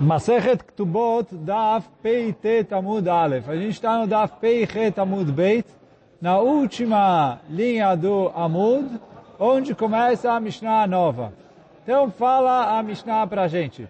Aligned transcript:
Masechet 0.00 0.64
Ktubot 0.64 1.26
Daf 1.30 1.88
Pei 2.02 2.32
Tet 2.32 2.72
Amud 2.72 3.06
Aleph. 3.06 3.48
A 3.48 3.56
gente 3.56 3.74
está 3.74 3.98
no 3.98 4.06
Daf 4.06 4.40
Pei 4.40 4.64
Het 4.64 4.98
Amud 4.98 5.30
Beit, 5.30 5.66
na 6.20 6.38
última 6.38 7.38
linha 7.48 7.94
do 7.94 8.32
Amud, 8.34 9.00
onde 9.38 9.72
começa 9.74 10.32
a 10.32 10.40
Mishnah 10.40 10.86
nova. 10.88 11.32
Então 11.82 12.10
fala 12.10 12.76
a 12.76 12.82
Mishnah 12.82 13.26
para 13.26 13.42
a 13.42 13.48
gente. 13.48 13.88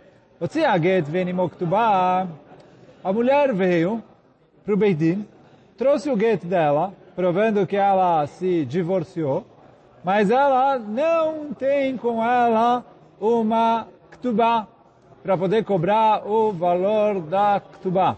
A 3.02 3.12
mulher 3.12 3.54
veio 3.54 4.02
para 4.62 4.74
o 4.74 4.76
Beitin, 4.76 5.26
trouxe 5.78 6.10
o 6.10 6.18
get 6.18 6.44
dela, 6.44 6.92
provando 7.16 7.66
que 7.66 7.76
ela 7.76 8.26
se 8.26 8.66
divorciou, 8.66 9.46
mas 10.04 10.30
ela 10.30 10.78
não 10.78 11.54
tem 11.54 11.96
com 11.96 12.22
ela 12.22 12.84
uma 13.18 13.88
Ktubah 14.10 14.73
para 15.24 15.38
poder 15.38 15.64
cobrar 15.64 16.28
o 16.28 16.52
valor 16.52 17.18
da 17.22 17.58
Ktubah. 17.58 18.14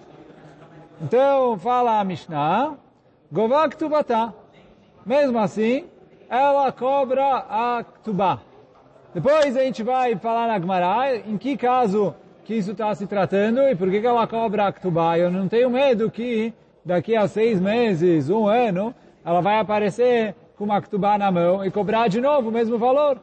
Então, 1.00 1.56
fala 1.56 2.00
a 2.00 2.04
Mishnah, 2.04 2.74
Gová 3.30 3.68
Ktubata. 3.68 4.34
Mesmo 5.04 5.38
assim, 5.38 5.84
ela 6.28 6.72
cobra 6.72 7.44
a 7.48 7.84
Ktubah. 7.84 8.40
Depois 9.14 9.56
a 9.56 9.62
gente 9.62 9.84
vai 9.84 10.16
falar 10.16 10.48
na 10.48 10.58
Gemara 10.58 11.16
em 11.16 11.38
que 11.38 11.56
caso 11.56 12.12
que 12.44 12.54
isso 12.54 12.72
está 12.72 12.92
se 12.92 13.06
tratando 13.06 13.60
e 13.62 13.76
por 13.76 13.88
que, 13.88 14.00
que 14.00 14.06
ela 14.06 14.26
cobra 14.26 14.66
a 14.66 14.72
Ktubah. 14.72 15.16
Eu 15.16 15.30
não 15.30 15.46
tenho 15.46 15.70
medo 15.70 16.10
que 16.10 16.52
daqui 16.84 17.14
a 17.14 17.28
seis 17.28 17.60
meses, 17.60 18.28
um 18.28 18.48
ano, 18.48 18.92
ela 19.24 19.40
vai 19.40 19.60
aparecer 19.60 20.34
com 20.56 20.64
uma 20.64 20.82
Ktubah 20.82 21.18
na 21.18 21.30
mão 21.30 21.64
e 21.64 21.70
cobrar 21.70 22.08
de 22.08 22.20
novo 22.20 22.48
o 22.48 22.52
mesmo 22.52 22.76
valor. 22.78 23.22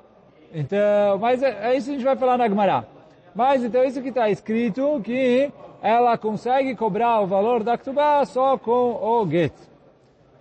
Então, 0.53 1.17
mas 1.19 1.43
é, 1.43 1.73
é 1.73 1.75
isso 1.75 1.87
que 1.87 1.91
a 1.91 1.95
gente 1.95 2.05
vai 2.05 2.15
falar 2.15 2.37
na 2.37 2.47
Gemara. 2.47 2.92
Mas 3.35 3.63
então 3.63 3.83
isso 3.83 4.01
que 4.01 4.09
está 4.09 4.29
escrito 4.29 5.01
que 5.03 5.51
ela 5.81 6.17
consegue 6.17 6.75
cobrar 6.75 7.21
o 7.21 7.27
valor 7.27 7.63
da 7.63 7.77
Ktubá 7.77 8.23
só 8.25 8.57
com 8.57 8.71
o 8.71 9.27
get. 9.29 9.53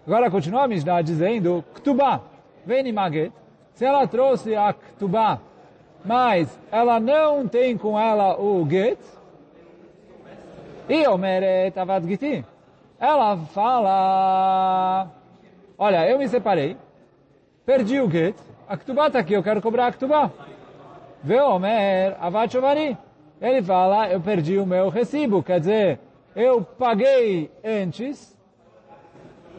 Agora 0.07 0.31
continua 0.31 0.65
a 0.65 0.69
Mishnah 0.69 1.01
dizendo, 1.01 1.65
Ktubá, 1.75 2.21
vem 2.67 2.93
maget. 2.93 3.33
Se 3.75 3.85
ela 3.85 4.07
trouxe 4.07 4.55
a 4.55 4.73
Ktubá, 4.73 5.41
mas 6.05 6.59
ela 6.71 7.01
não 7.01 7.49
tem 7.49 7.79
com 7.79 7.99
ela 7.99 8.39
o 8.39 8.69
get, 8.69 8.99
e 10.89 11.07
Omeret 11.07 11.79
Avad 11.79 12.07
Giti, 12.07 12.45
ela 13.01 13.37
fala, 13.37 15.09
olha, 15.79 16.09
eu 16.09 16.19
me 16.19 16.29
separei, 16.29 16.77
perdi 17.65 18.01
o 18.01 18.11
get, 18.11 18.37
a 18.69 18.77
Ktubá 18.77 19.07
está 19.07 19.21
aqui, 19.21 19.33
eu 19.33 19.43
quero 19.43 19.63
cobrar 19.63 19.87
a 19.87 19.93
Ktubá. 19.93 20.31
Veomer 21.23 22.17
Avad 22.21 22.51
Shovari. 22.53 22.97
Ele 23.41 23.63
fala, 23.63 24.09
eu 24.09 24.21
perdi 24.21 24.59
o 24.59 24.67
meu 24.67 24.89
recibo, 24.89 25.43
quer 25.43 25.59
dizer, 25.59 25.99
eu 26.35 26.63
paguei 26.63 27.51
antes 27.65 28.39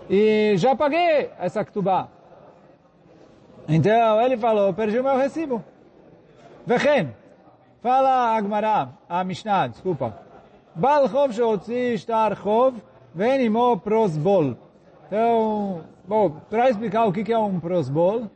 e 0.09 0.53
já 0.56 0.73
paguei 0.73 1.30
essa 1.38 1.66
ktubá. 1.66 2.08
Então 3.67 4.22
ele 4.22 4.38
falou, 4.38 4.73
perdi 4.73 5.00
o 5.00 5.03
meu 5.03 5.17
recibo. 5.17 5.64
Vechen, 6.66 7.14
fala 7.81 8.38
Agmará, 8.38 8.89
a 9.09 9.23
Mishnah, 9.23 9.67
desculpa. 9.67 10.17
Bal 10.73 11.09
chov 11.09 11.34
sheotzi 11.34 11.97
shtar 11.97 12.38
chov 12.38 12.75
venimo 13.14 13.78
prosbol. 13.78 14.58
Então, 15.08 15.84
bom, 16.08 16.30
para 16.50 16.69
explicar 16.69 17.06
o 17.06 17.11
que 17.11 17.31
é 17.31 17.38
um 17.38 17.59
prosbol, 17.59 18.30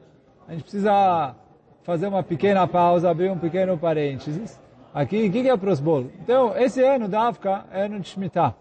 a 0.48 0.52
gente 0.52 0.64
precisa 0.64 1.36
fazer 1.88 2.08
uma 2.08 2.22
pequena 2.22 2.68
pausa, 2.68 3.10
abrir 3.10 3.32
um 3.32 3.40
pequeno 3.40 3.78
parênteses. 3.78 4.60
Aqui, 4.94 5.26
o 5.26 5.32
que 5.32 5.48
é 5.48 5.56
prosbol? 5.56 6.08
Então, 6.22 6.54
esse 6.58 6.84
ano 6.84 7.08
da 7.08 7.30
África 7.30 7.64
é 7.72 7.86
ano 7.86 8.02
de 8.02 8.10
Shemitah. 8.10 8.54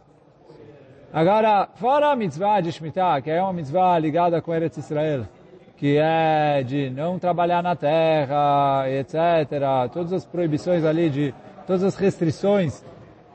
Agora, 1.12 1.68
fora 1.74 2.12
a 2.12 2.14
mitzvah 2.14 2.60
de 2.60 2.70
Shemitah, 2.70 3.20
que 3.20 3.28
é 3.28 3.42
uma 3.42 3.52
mitzvah 3.52 3.98
ligada 3.98 4.40
com 4.40 4.54
Eretz 4.54 4.76
Israel, 4.76 5.26
que 5.76 5.98
é 5.98 6.62
de 6.62 6.88
não 6.88 7.18
trabalhar 7.18 7.64
na 7.64 7.74
terra, 7.74 8.84
etc., 8.88 9.90
todas 9.92 10.12
as 10.12 10.24
proibições 10.24 10.84
ali, 10.84 11.10
de 11.10 11.34
todas 11.66 11.82
as 11.82 11.96
restrições, 11.96 12.84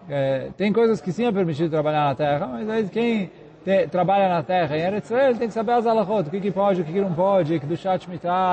é, 0.09 0.51
tem 0.55 0.71
coisas 0.71 1.01
que 1.01 1.11
sim 1.11 1.25
é 1.25 1.31
permitido 1.33 1.69
trabalhar 1.69 2.05
na 2.05 2.15
terra, 2.15 2.47
mas 2.47 2.69
aí 2.69 2.87
quem 2.87 3.29
te, 3.63 3.87
trabalha 3.87 4.27
na 4.27 4.43
terra 4.43 4.77
em 4.77 4.81
Eretz 4.81 5.09
Israel 5.09 5.35
tem 5.37 5.47
que 5.47 5.53
saber 5.53 5.73
as 5.73 5.85
alahot, 5.85 6.27
o 6.27 6.31
que, 6.31 6.41
que 6.41 6.51
pode, 6.51 6.81
o 6.81 6.85
que, 6.85 6.93
que 6.93 7.01
não 7.01 7.13
pode, 7.13 7.59
do 7.59 7.77
chat 7.77 8.07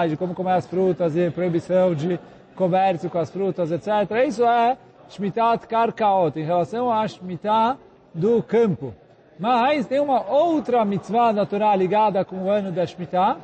de 0.09 0.17
como 0.17 0.35
comer 0.35 0.53
as 0.53 0.67
frutas 0.67 1.17
e 1.17 1.31
proibição 1.31 1.95
de 1.95 2.21
comércio 2.55 3.09
com 3.09 3.19
as 3.19 3.31
frutas, 3.31 3.71
etc. 3.71 3.89
Isso 4.27 4.45
é 4.45 4.77
Shmitat 5.09 5.67
Karkaot, 5.67 6.39
em 6.39 6.45
relação 6.45 6.93
à 6.93 7.07
Shmitah 7.07 7.79
do 8.15 8.43
campo. 8.43 8.95
Mas 9.39 9.87
tem 9.87 10.01
uma 10.01 10.29
outra 10.29 10.85
mitzvah 10.85 11.33
natural 11.33 11.77
ligada 11.77 12.25
com 12.25 12.45
o 12.45 12.51
ano 12.51 12.73
da 12.73 12.85
Shmitah, 12.85 13.37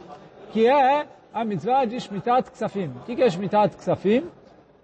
que 0.53 0.67
é 0.67 1.07
a 1.33 1.45
mitzvah 1.45 1.85
de 1.85 1.99
Shmitat 1.99 2.51
Ksafim. 2.51 2.91
O 2.97 3.01
que 3.01 3.23
é 3.23 3.31
Shmitat 3.31 3.77
Ksafim? 3.77 4.25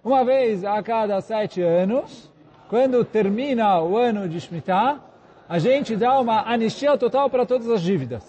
Uma 0.02 0.24
vez 0.24 0.64
a 0.64 0.82
cada 0.82 1.20
sete 1.20 1.60
anos, 1.60 2.30
quando 2.68 3.04
termina 3.04 3.82
o 3.82 3.96
ano 3.96 4.28
de 4.28 4.40
Shmitah, 4.40 5.09
a 5.50 5.58
gente 5.58 5.96
dá 5.96 6.20
uma 6.20 6.48
anistia 6.48 6.96
total 6.96 7.28
para 7.28 7.44
todas 7.44 7.68
as 7.68 7.82
dívidas. 7.82 8.22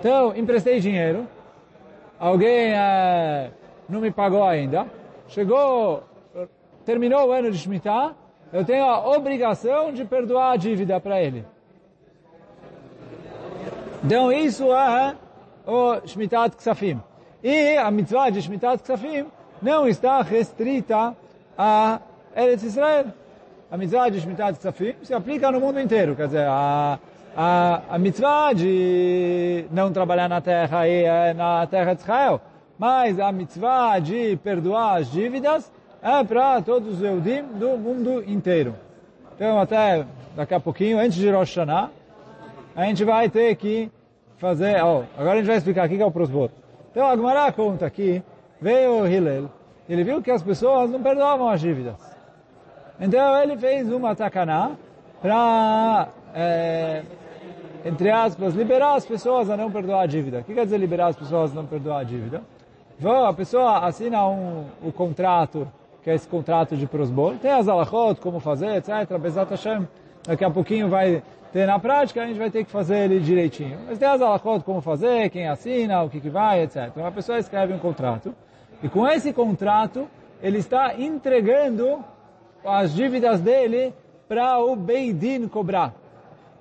Então, 0.00 0.34
emprestei 0.34 0.80
dinheiro, 0.80 1.28
alguém 2.18 2.72
é, 2.72 3.50
não 3.86 4.00
me 4.00 4.10
pagou 4.10 4.42
ainda, 4.42 4.86
chegou, 5.28 6.02
terminou 6.86 7.28
o 7.28 7.32
ano 7.32 7.50
de 7.50 7.58
Shemitah, 7.58 8.14
eu 8.50 8.64
tenho 8.64 8.86
a 8.86 9.06
obrigação 9.14 9.92
de 9.92 10.02
perdoar 10.06 10.52
a 10.52 10.56
dívida 10.56 10.98
para 10.98 11.20
ele. 11.20 11.44
Então, 14.02 14.32
isso 14.32 14.72
é 14.72 15.14
o 15.66 16.06
Shmitat 16.06 16.56
Ksafim. 16.56 17.02
E 17.44 17.76
a 17.76 17.90
mitzvah 17.90 18.30
de 18.30 18.40
Shmitat 18.40 18.82
Ksafim 18.82 19.26
não 19.60 19.86
está 19.86 20.22
restrita 20.22 21.14
a 21.56 22.00
Eretz 22.34 22.62
Israel 22.62 23.12
a 23.72 23.76
mitzvah 23.78 24.10
de 24.10 24.20
Shmitat 24.20 24.58
Ksafim 24.58 24.94
se 25.02 25.14
aplica 25.14 25.50
no 25.50 25.58
mundo 25.58 25.80
inteiro. 25.80 26.14
Quer 26.14 26.26
dizer, 26.26 26.46
a, 26.46 26.98
a, 27.34 27.80
a 27.88 27.98
mitzvah 27.98 28.52
de 28.52 29.64
não 29.70 29.90
trabalhar 29.90 30.28
na 30.28 30.42
terra 30.42 30.86
e 30.86 31.04
é 31.04 31.32
na 31.32 31.66
terra 31.66 31.94
de 31.94 32.02
Israel, 32.02 32.38
mas 32.78 33.18
a 33.18 33.32
mitzvah 33.32 33.98
de 33.98 34.36
perdoar 34.44 34.98
as 34.98 35.10
dívidas 35.10 35.72
é 36.02 36.22
para 36.22 36.60
todos 36.60 36.96
os 36.96 37.02
Eudim 37.02 37.44
do 37.54 37.78
mundo 37.78 38.22
inteiro. 38.30 38.74
Então, 39.34 39.58
até 39.58 40.04
daqui 40.36 40.52
a 40.52 40.60
pouquinho, 40.60 40.98
antes 40.98 41.16
de 41.16 41.30
Rosh 41.30 41.56
Hashanah, 41.56 41.88
a 42.76 42.84
gente 42.84 43.04
vai 43.04 43.30
ter 43.30 43.56
que 43.56 43.90
fazer... 44.36 44.84
Oh, 44.84 45.04
agora 45.16 45.32
a 45.32 45.36
gente 45.36 45.46
vai 45.46 45.56
explicar 45.56 45.84
aqui 45.84 45.96
que 45.96 46.02
é 46.02 46.06
o 46.06 46.10
prosbot. 46.10 46.52
Então, 46.90 47.06
a 47.06 47.16
Gemara 47.16 47.50
conta 47.52 47.86
aqui, 47.86 48.22
veio 48.60 49.00
o 49.00 49.08
Hillel, 49.08 49.48
ele 49.88 50.04
viu 50.04 50.20
que 50.20 50.30
as 50.30 50.42
pessoas 50.42 50.90
não 50.90 51.02
perdoavam 51.02 51.48
as 51.48 51.58
dívidas. 51.58 52.11
Então 53.02 53.36
ele 53.42 53.56
fez 53.56 53.92
uma 53.92 54.14
takaná 54.14 54.76
para, 55.20 56.06
é, 56.32 57.02
entre 57.84 58.08
aspas, 58.08 58.54
liberar 58.54 58.94
as 58.94 59.04
pessoas 59.04 59.50
a 59.50 59.56
não 59.56 59.72
perdoar 59.72 60.02
a 60.02 60.06
dívida. 60.06 60.38
O 60.38 60.44
que 60.44 60.54
quer 60.54 60.64
dizer 60.64 60.78
liberar 60.78 61.08
as 61.08 61.16
pessoas 61.16 61.50
a 61.50 61.54
não 61.56 61.66
perdoar 61.66 61.98
a 61.98 62.04
dívida? 62.04 62.42
Então, 62.96 63.26
a 63.26 63.34
pessoa 63.34 63.84
assina 63.84 64.24
um, 64.28 64.66
o 64.80 64.92
contrato, 64.92 65.66
que 66.04 66.10
é 66.10 66.14
esse 66.14 66.28
contrato 66.28 66.76
de 66.76 66.86
prosbol, 66.86 67.34
tem 67.34 67.50
as 67.50 67.66
alachot, 67.66 68.20
como 68.20 68.38
fazer, 68.38 68.76
etc. 68.76 69.18
Bezat 69.18 69.50
Hashem, 69.50 69.88
daqui 70.24 70.44
a 70.44 70.50
pouquinho 70.50 70.88
vai 70.88 71.24
ter 71.52 71.66
na 71.66 71.80
prática, 71.80 72.22
a 72.22 72.26
gente 72.26 72.38
vai 72.38 72.52
ter 72.52 72.64
que 72.64 72.70
fazer 72.70 72.98
ele 72.98 73.18
direitinho. 73.18 73.80
Mas 73.88 73.98
tem 73.98 74.06
as 74.06 74.22
alachot, 74.22 74.62
como 74.62 74.80
fazer, 74.80 75.28
quem 75.30 75.48
assina, 75.48 76.04
o 76.04 76.08
que, 76.08 76.20
que 76.20 76.30
vai, 76.30 76.62
etc. 76.62 76.90
Então 76.92 77.04
a 77.04 77.10
pessoa 77.10 77.40
escreve 77.40 77.72
um 77.72 77.80
contrato, 77.80 78.32
e 78.80 78.88
com 78.88 79.08
esse 79.08 79.32
contrato, 79.32 80.06
ele 80.40 80.58
está 80.58 80.94
entregando 80.96 82.04
as 82.64 82.94
dívidas 82.94 83.40
dele 83.40 83.94
para 84.28 84.58
o 84.58 84.76
Beidin 84.76 85.48
cobrar. 85.48 85.94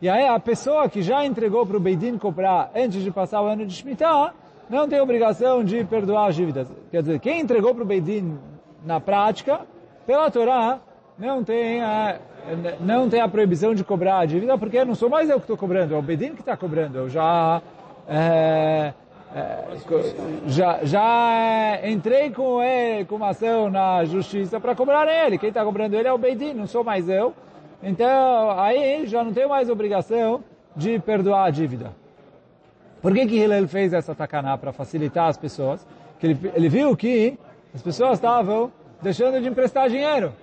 E 0.01 0.09
aí 0.09 0.27
a 0.27 0.39
pessoa 0.39 0.89
que 0.89 1.01
já 1.01 1.25
entregou 1.25 1.65
para 1.65 1.77
o 1.77 1.79
Beidin 1.79 2.17
cobrar 2.17 2.71
antes 2.75 3.03
de 3.03 3.11
passar 3.11 3.41
o 3.41 3.45
ano 3.45 3.65
de 3.65 3.73
Shemitah, 3.73 4.33
não 4.69 4.87
tem 4.87 4.99
obrigação 4.99 5.63
de 5.63 5.83
perdoar 5.83 6.29
as 6.29 6.35
dívidas. 6.35 6.67
Quer 6.89 7.01
dizer, 7.01 7.19
quem 7.19 7.41
entregou 7.41 7.75
para 7.75 7.83
o 7.83 7.85
Beidin 7.85 8.37
na 8.83 8.99
prática, 8.99 9.61
pela 10.05 10.31
Torá, 10.31 10.79
não 11.17 11.43
tem 11.43 11.81
a, 11.81 12.19
não 12.79 13.07
tem 13.07 13.21
a 13.21 13.27
proibição 13.27 13.75
de 13.75 13.83
cobrar 13.83 14.19
a 14.19 14.25
dívida, 14.25 14.57
porque 14.57 14.83
não 14.83 14.95
sou 14.95 15.09
mais 15.09 15.29
eu 15.29 15.35
que 15.35 15.43
estou 15.43 15.57
cobrando, 15.57 15.93
é 15.93 15.97
o 15.97 16.01
Bedin 16.01 16.33
que 16.33 16.41
está 16.41 16.57
cobrando. 16.57 16.97
Eu 16.97 17.09
já 17.09 17.61
é, 18.07 18.93
é, 19.33 19.77
já, 20.47 20.79
já 20.83 21.79
entrei 21.85 22.31
com, 22.31 22.61
ele, 22.61 23.05
com 23.05 23.15
uma 23.15 23.29
ação 23.29 23.69
na 23.69 24.03
justiça 24.03 24.59
para 24.59 24.75
cobrar 24.75 25.07
ele. 25.07 25.37
Quem 25.37 25.49
está 25.49 25.63
cobrando 25.63 25.95
ele 25.95 26.07
é 26.07 26.11
o 26.11 26.17
Beidin, 26.17 26.53
não 26.53 26.67
sou 26.67 26.83
mais 26.83 27.07
eu. 27.07 27.33
Então, 27.81 28.51
aí 28.59 29.07
já 29.07 29.23
não 29.23 29.31
tenho 29.31 29.49
mais 29.49 29.69
obrigação 29.69 30.43
de 30.75 30.99
perdoar 30.99 31.45
a 31.45 31.49
dívida. 31.49 31.93
Por 33.01 33.13
que 33.13 33.25
que 33.25 33.37
Hillel 33.37 33.67
fez 33.67 33.93
essa 33.93 34.13
takaná 34.13 34.57
para 34.57 34.71
facilitar 34.71 35.27
as 35.27 35.37
pessoas? 35.37 35.85
Que 36.19 36.27
ele, 36.27 36.51
ele 36.53 36.69
viu 36.69 36.95
que 36.95 37.37
as 37.73 37.81
pessoas 37.81 38.13
estavam 38.13 38.71
deixando 39.01 39.41
de 39.41 39.47
emprestar 39.47 39.89
dinheiro. 39.89 40.33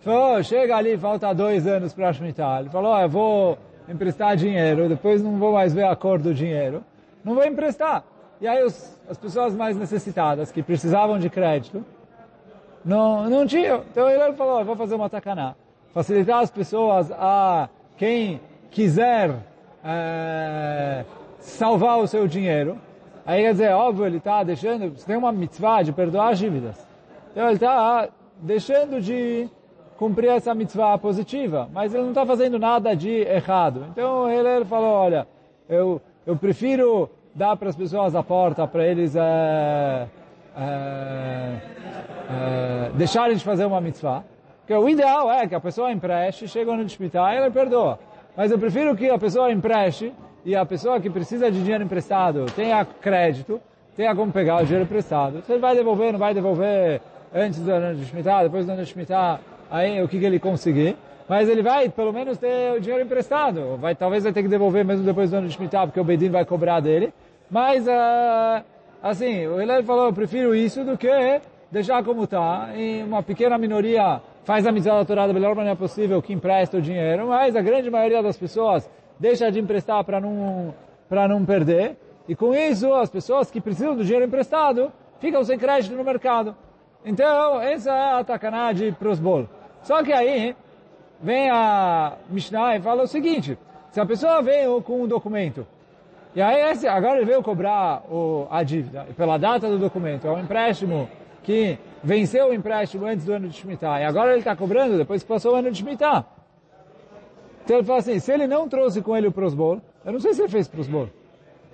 Falou, 0.00 0.42
chega 0.42 0.76
ali, 0.76 0.98
falta 0.98 1.32
dois 1.32 1.66
anos 1.66 1.94
para 1.94 2.10
a 2.10 2.12
Shemitah. 2.12 2.60
Ele 2.60 2.68
falou, 2.68 2.98
eu 2.98 3.08
vou 3.08 3.58
emprestar 3.88 4.36
dinheiro, 4.36 4.88
depois 4.88 5.22
não 5.22 5.38
vou 5.38 5.52
mais 5.52 5.72
ver 5.72 5.84
a 5.84 5.96
cor 5.96 6.18
do 6.18 6.34
dinheiro. 6.34 6.84
Não 7.24 7.34
vou 7.34 7.44
emprestar. 7.44 8.04
E 8.40 8.46
aí 8.46 8.62
os, 8.62 9.00
as 9.08 9.16
pessoas 9.16 9.54
mais 9.54 9.76
necessitadas, 9.76 10.50
que 10.50 10.62
precisavam 10.62 11.18
de 11.18 11.30
crédito, 11.30 11.84
não, 12.84 13.28
não 13.30 13.46
tinham. 13.46 13.82
Então 13.90 14.08
ele 14.08 14.32
falou, 14.34 14.64
vou 14.64 14.76
fazer 14.76 14.94
uma 14.94 15.08
tacaná. 15.08 15.54
Facilitar 15.92 16.40
as 16.40 16.50
pessoas 16.50 17.10
a 17.12 17.68
quem 17.96 18.40
quiser 18.70 19.34
é, 19.84 21.04
salvar 21.38 21.98
o 21.98 22.06
seu 22.06 22.26
dinheiro. 22.26 22.78
Aí 23.24 23.42
quer 23.42 23.52
dizer, 23.52 23.72
óbvio, 23.72 24.04
ele 24.04 24.18
está 24.18 24.42
deixando, 24.42 24.90
você 24.90 25.06
tem 25.06 25.16
uma 25.16 25.32
mitzvah 25.32 25.82
de 25.82 25.92
perdoar 25.92 26.32
as 26.32 26.38
dívidas. 26.38 26.86
Então 27.32 27.46
ele 27.46 27.54
está 27.54 28.08
deixando 28.40 29.00
de 29.00 29.48
cumprir 29.96 30.30
essa 30.30 30.54
mitzvah 30.54 30.98
positiva, 30.98 31.68
mas 31.72 31.94
ele 31.94 32.02
não 32.02 32.10
está 32.10 32.26
fazendo 32.26 32.58
nada 32.58 32.94
de 32.94 33.10
errado. 33.10 33.86
Então 33.90 34.28
ele 34.28 34.64
falou, 34.64 34.92
olha, 34.92 35.26
eu, 35.68 36.00
eu 36.26 36.36
prefiro 36.36 37.08
dar 37.34 37.56
para 37.56 37.68
as 37.68 37.76
pessoas 37.76 38.14
a 38.14 38.22
porta 38.22 38.66
para 38.66 38.86
eles 38.86 39.16
é, 39.16 40.06
é, 40.56 41.60
é, 42.30 42.90
deixarem 42.94 43.36
de 43.36 43.44
fazer 43.44 43.64
uma 43.64 43.80
mitzvah. 43.80 44.22
Porque 44.60 44.74
o 44.74 44.88
ideal 44.88 45.30
é 45.30 45.46
que 45.46 45.54
a 45.54 45.60
pessoa 45.60 45.92
empreste, 45.92 46.48
chega 46.48 46.74
no 46.74 46.88
Shemitah 46.88 47.34
e 47.34 47.36
ela 47.36 47.50
perdoa. 47.50 47.98
Mas 48.36 48.50
eu 48.50 48.58
prefiro 48.58 48.96
que 48.96 49.10
a 49.10 49.18
pessoa 49.18 49.50
empreste 49.52 50.12
e 50.44 50.56
a 50.56 50.64
pessoa 50.64 51.00
que 51.00 51.10
precisa 51.10 51.50
de 51.50 51.62
dinheiro 51.62 51.84
emprestado 51.84 52.46
tenha 52.54 52.84
crédito, 52.84 53.60
tenha 53.96 54.14
como 54.14 54.32
pegar 54.32 54.62
o 54.62 54.64
dinheiro 54.64 54.84
emprestado. 54.84 55.42
Se 55.42 55.52
ele 55.52 55.60
vai 55.60 55.74
devolver, 55.74 56.12
não 56.12 56.18
vai 56.18 56.32
devolver 56.32 57.00
antes 57.34 57.60
do 57.60 57.70
ano 57.70 57.96
de 57.96 58.06
Shemitah, 58.06 58.44
depois 58.44 58.64
do 58.64 58.72
ano 58.72 58.82
de 58.82 58.88
Shemitah, 58.88 59.40
aí 59.70 60.02
o 60.02 60.08
que, 60.08 60.18
que 60.18 60.24
ele 60.24 60.38
conseguir. 60.38 60.96
Mas 61.28 61.48
ele 61.48 61.62
vai, 61.62 61.88
pelo 61.88 62.12
menos, 62.12 62.36
ter 62.38 62.76
o 62.76 62.80
dinheiro 62.80 63.04
emprestado. 63.04 63.76
Vai, 63.78 63.94
talvez 63.94 64.24
vai 64.24 64.32
ter 64.32 64.42
que 64.42 64.48
devolver 64.48 64.84
mesmo 64.84 65.04
depois 65.04 65.30
do 65.30 65.36
ano 65.36 65.48
de 65.48 65.54
Shemitah, 65.54 65.86
porque 65.86 66.00
o 66.00 66.04
Bedin 66.04 66.30
vai 66.30 66.44
cobrar 66.44 66.80
dele. 66.80 67.12
Mas, 67.50 67.86
uh, 67.86 68.64
assim, 69.02 69.46
o 69.46 69.60
Hillel 69.60 69.84
falou, 69.84 70.06
eu 70.06 70.12
prefiro 70.12 70.54
isso 70.54 70.84
do 70.84 70.98
que 70.98 71.40
deixar 71.70 72.04
como 72.04 72.24
está. 72.24 72.70
E 72.76 73.02
uma 73.02 73.22
pequena 73.22 73.56
minoria 73.56 74.20
faz 74.44 74.66
a 74.66 74.72
mitzvah 74.72 75.02
da 75.02 75.26
da 75.26 75.32
melhor 75.32 75.54
maneira 75.54 75.76
possível, 75.76 76.20
que 76.20 76.32
empresta 76.32 76.76
o 76.76 76.82
dinheiro, 76.82 77.28
mas 77.28 77.56
a 77.56 77.62
grande 77.62 77.90
maioria 77.90 78.22
das 78.22 78.36
pessoas 78.36 78.88
deixa 79.18 79.50
de 79.50 79.58
emprestar 79.58 80.04
para 80.04 80.20
não, 80.20 80.74
para 81.08 81.26
não 81.26 81.44
perder. 81.44 81.96
E 82.28 82.34
com 82.34 82.54
isso, 82.54 82.92
as 82.92 83.10
pessoas 83.10 83.50
que 83.50 83.60
precisam 83.60 83.96
do 83.96 84.04
dinheiro 84.04 84.26
emprestado 84.26 84.92
ficam 85.18 85.42
sem 85.44 85.58
crédito 85.58 85.96
no 85.96 86.04
mercado. 86.04 86.54
Então, 87.04 87.60
essa 87.60 87.90
é 87.90 88.20
a 88.20 88.24
tacaná 88.24 88.72
de 88.72 88.92
prosbol. 88.92 89.46
Só 89.82 90.02
que 90.02 90.12
aí, 90.12 90.56
vem 91.24 91.48
a 91.48 92.18
Mishnah 92.28 92.76
e 92.76 92.80
fala 92.82 93.02
o 93.02 93.06
seguinte, 93.06 93.58
se 93.90 93.98
a 93.98 94.04
pessoa 94.04 94.42
veio 94.42 94.82
com 94.82 95.02
um 95.02 95.08
documento, 95.08 95.66
e 96.36 96.42
aí 96.42 96.62
agora 96.86 97.16
ele 97.16 97.24
veio 97.24 97.42
cobrar 97.42 98.02
o, 98.10 98.46
a 98.50 98.62
dívida, 98.62 99.06
pela 99.16 99.38
data 99.38 99.66
do 99.68 99.78
documento, 99.78 100.26
é 100.26 100.30
um 100.30 100.38
empréstimo 100.38 101.08
que 101.42 101.78
venceu 102.02 102.48
o 102.48 102.54
empréstimo 102.54 103.06
antes 103.06 103.24
do 103.24 103.32
ano 103.32 103.48
de 103.48 103.56
Shemitah, 103.56 104.00
e 104.00 104.04
agora 104.04 104.32
ele 104.32 104.40
está 104.40 104.54
cobrando 104.54 104.98
depois 104.98 105.22
que 105.22 105.28
passou 105.28 105.52
o 105.52 105.54
ano 105.56 105.70
de 105.70 105.78
Shemitah. 105.78 106.26
Então 107.64 107.78
ele 107.78 107.86
fala 107.86 108.00
assim, 108.00 108.18
se 108.18 108.30
ele 108.30 108.46
não 108.46 108.68
trouxe 108.68 109.00
com 109.00 109.16
ele 109.16 109.28
o 109.28 109.32
prosbol, 109.32 109.80
eu 110.04 110.12
não 110.12 110.20
sei 110.20 110.34
se 110.34 110.42
ele 110.42 110.50
fez 110.50 110.68
prosbol. 110.68 111.08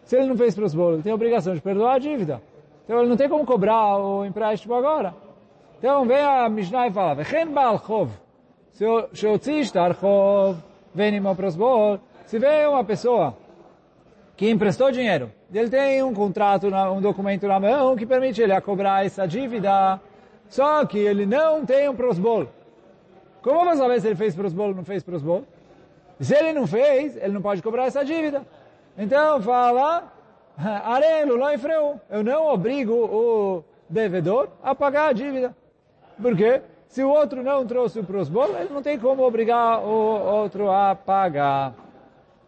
Se 0.05 0.17
ele 0.17 0.27
não 0.27 0.37
fez 0.37 0.55
prosbol, 0.55 0.93
ele 0.93 1.03
tem 1.03 1.11
a 1.11 1.15
obrigação 1.17 1.55
de 1.55 1.61
perdoar 1.61 1.95
a 1.95 1.99
dívida. 1.99 2.41
Então 2.85 3.01
ele 3.01 3.09
não 3.09 3.17
tem 3.17 3.29
como 3.29 3.45
cobrar 3.45 3.99
o 3.99 4.25
empréstimo 4.25 4.75
agora. 4.75 5.13
Então 5.79 6.05
vem 6.05 6.21
a 6.21 6.49
Mishnah 6.49 6.87
e 6.87 6.93
fala, 6.93 7.17
se 8.73 9.27
o 9.27 9.39
Tzishtarchov 9.39 10.57
venim 10.95 11.23
prosbor, 11.35 12.01
se 12.27 12.39
vem 12.39 12.67
uma 12.67 12.85
pessoa 12.85 13.37
que 14.37 14.49
emprestou 14.49 14.91
dinheiro, 14.91 15.31
ele 15.53 15.69
tem 15.69 16.03
um 16.03 16.15
contrato, 16.15 16.69
um 16.69 17.01
documento 17.01 17.47
na 17.47 17.61
mão 17.61 17.97
que 17.97 18.07
permite 18.07 18.41
ele 18.41 18.53
a 18.53 18.61
cobrar 18.61 19.05
essa 19.05 19.27
dívida, 19.27 20.01
só 20.49 20.85
que 20.87 20.99
ele 20.99 21.27
não 21.27 21.65
tem 21.67 21.89
um 21.89 21.95
prosbol. 21.95 22.47
Como 23.43 23.59
vamos 23.59 23.79
sabe 23.79 24.01
se 24.01 24.07
ele 24.07 24.17
fez 24.17 24.35
prosbol 24.35 24.69
ou 24.69 24.75
não 24.75 24.85
fez 24.85 25.03
prosbol? 25.03 25.45
Se 26.21 26.35
ele 26.35 26.53
não 26.53 26.67
fez, 26.67 27.17
ele 27.17 27.33
não 27.33 27.43
pode 27.43 27.63
cobrar 27.63 27.87
essa 27.87 28.05
dívida. 28.05 28.47
Então 28.97 29.41
fala, 29.43 30.13
arelo, 30.57 31.37
loifreu, 31.37 32.01
eu 32.11 32.23
não 32.23 32.47
obrigo 32.47 32.93
o 32.93 33.65
devedor 33.89 34.49
a 34.63 34.75
pagar 34.75 35.09
a 35.09 35.13
dívida. 35.13 35.57
Por 36.21 36.37
quê? 36.37 36.61
Se 36.91 37.05
o 37.05 37.09
outro 37.09 37.41
não 37.41 37.65
trouxe 37.65 38.01
o 38.01 38.05
prosbol, 38.05 38.49
ele 38.59 38.75
não 38.75 38.83
tem 38.83 38.99
como 38.99 39.23
obrigar 39.23 39.79
o 39.81 40.43
outro 40.43 40.69
a 40.69 40.93
pagar. 40.97 41.73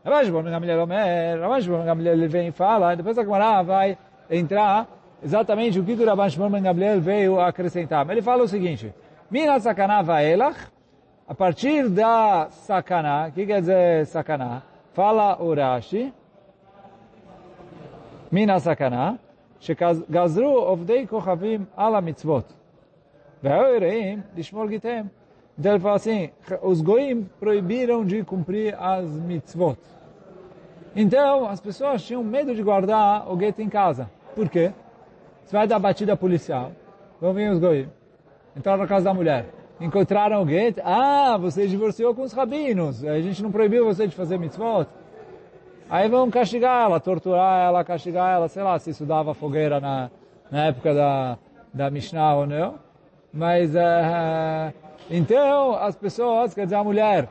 Rabash 0.04 0.30
Gabriel 0.30 0.50
Gamliel 0.50 0.82
Omer, 0.82 1.40
Rabash 1.40 1.68
Bon 1.68 1.84
Gamliel 1.84 2.14
ele 2.14 2.26
vem 2.26 2.48
e 2.48 2.50
fala, 2.50 2.92
e 2.92 2.96
depois 2.96 3.16
a 3.16 3.22
Gemara 3.22 3.62
vai 3.62 3.96
entrar 4.28 4.88
exatamente 5.22 5.78
o 5.78 5.84
que 5.84 5.92
o 5.92 6.04
Rabash 6.04 6.34
Bon 6.34 6.50
Gamliel 6.50 7.00
veio 7.00 7.38
acrescentar. 7.38 8.10
Ele 8.10 8.20
fala 8.20 8.42
o 8.42 8.48
seguinte, 8.48 8.92
Mina 9.30 9.60
Sakana 9.60 10.02
Vaelach, 10.02 10.58
a 11.28 11.34
partir 11.36 11.88
da 11.88 12.48
Sakana, 12.50 13.28
o 13.28 13.32
que 13.32 13.46
quer 13.46 13.60
dizer 13.60 14.06
Sakana? 14.06 14.64
Fala 14.92 15.40
Urashi, 15.40 16.12
Mina 18.28 18.58
Sakana, 18.58 19.20
Shekazru 19.60 20.50
Ovdei 20.50 21.06
Kochavim 21.06 21.64
Ala 21.76 22.00
Mitzvot. 22.00 22.61
Então 25.58 25.72
ele 25.72 25.80
fala 25.80 25.96
assim, 25.96 26.30
os 26.62 26.80
goim 26.80 27.28
proibiram 27.38 28.04
de 28.04 28.22
cumprir 28.24 28.74
as 28.78 29.06
mitzvot. 29.20 29.76
Então, 30.94 31.48
as 31.48 31.60
pessoas 31.60 32.02
tinham 32.02 32.22
medo 32.22 32.54
de 32.54 32.62
guardar 32.62 33.30
o 33.30 33.36
gueto 33.36 33.62
em 33.62 33.68
casa. 33.68 34.10
Por 34.34 34.48
quê? 34.48 34.72
Você 35.44 35.56
vai 35.56 35.66
dar 35.66 35.78
batida 35.78 36.16
policial, 36.16 36.72
vão 37.20 37.32
vir 37.32 37.50
os 37.50 37.58
goim. 37.58 37.88
Entraram 38.56 38.82
na 38.82 38.86
casa 38.86 39.06
da 39.06 39.14
mulher. 39.14 39.46
Encontraram 39.80 40.42
o 40.42 40.44
gueto. 40.44 40.80
Ah, 40.84 41.36
você 41.38 41.66
divorciou 41.66 42.14
com 42.14 42.22
os 42.22 42.32
rabinos. 42.32 43.04
A 43.04 43.20
gente 43.20 43.42
não 43.42 43.50
proibiu 43.50 43.84
você 43.84 44.06
de 44.06 44.14
fazer 44.14 44.38
mitzvot. 44.38 44.86
Aí 45.90 46.08
vão 46.08 46.30
castigar 46.30 46.84
ela, 46.84 47.00
torturar 47.00 47.66
ela, 47.66 47.84
castigar 47.84 48.34
ela. 48.34 48.48
Sei 48.48 48.62
lá 48.62 48.78
se 48.78 48.90
estudava 48.90 49.34
fogueira 49.34 49.80
na, 49.80 50.10
na 50.50 50.66
época 50.66 50.94
da, 50.94 51.38
da 51.72 51.90
Mishnah 51.90 52.36
ou 52.36 52.46
não. 52.46 52.91
Mas, 53.32 53.74
uh, 53.74 54.74
então, 55.10 55.74
as 55.74 55.96
pessoas, 55.96 56.52
quer 56.52 56.64
dizer, 56.64 56.76
a 56.76 56.84
mulher 56.84 57.28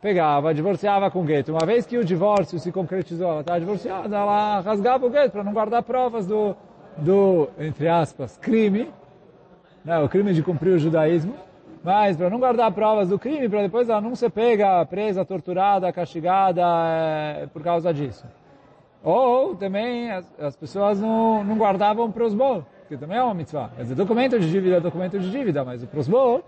pegava, 0.00 0.54
divorciava 0.54 1.10
com 1.10 1.20
o 1.20 1.24
gueto. 1.24 1.52
Uma 1.52 1.66
vez 1.66 1.86
que 1.86 1.98
o 1.98 2.04
divórcio 2.04 2.58
se 2.58 2.70
concretizou, 2.72 3.30
ela 3.30 3.40
estava 3.40 3.60
divorciada, 3.60 4.16
ela 4.16 4.60
rasgava 4.60 5.06
o 5.06 5.10
gueto 5.10 5.32
para 5.32 5.44
não 5.44 5.52
guardar 5.52 5.82
provas 5.82 6.26
do, 6.26 6.56
do, 6.96 7.48
entre 7.58 7.88
aspas, 7.88 8.36
crime, 8.38 8.88
né, 9.84 9.98
o 9.98 10.08
crime 10.08 10.32
de 10.32 10.42
cumprir 10.42 10.74
o 10.74 10.78
judaísmo, 10.78 11.34
mas 11.82 12.16
para 12.16 12.30
não 12.30 12.38
guardar 12.38 12.70
provas 12.72 13.08
do 13.08 13.18
crime, 13.18 13.48
para 13.48 13.62
depois 13.62 13.88
ela 13.88 14.00
não 14.00 14.14
ser 14.14 14.30
pega, 14.30 14.84
presa, 14.86 15.24
torturada, 15.24 15.92
castigada 15.92 16.62
é, 16.62 17.46
por 17.52 17.62
causa 17.62 17.92
disso. 17.92 18.26
Ou 19.02 19.56
também 19.56 20.10
as, 20.10 20.40
as 20.40 20.56
pessoas 20.56 21.00
não, 21.00 21.42
não 21.42 21.56
guardavam 21.56 22.10
prosbol, 22.10 22.64
que 22.90 22.96
também 22.96 23.16
é 23.16 23.22
uma 23.22 23.34
mitzvah. 23.34 23.70
Quer 23.76 23.82
dizer, 23.82 23.94
documento 23.94 24.36
de 24.40 24.50
dívida 24.50 24.78
é 24.78 24.80
documento 24.80 25.16
de 25.16 25.30
dívida, 25.30 25.64
mas 25.64 25.80
o 25.80 25.86
prosbol 25.86 26.42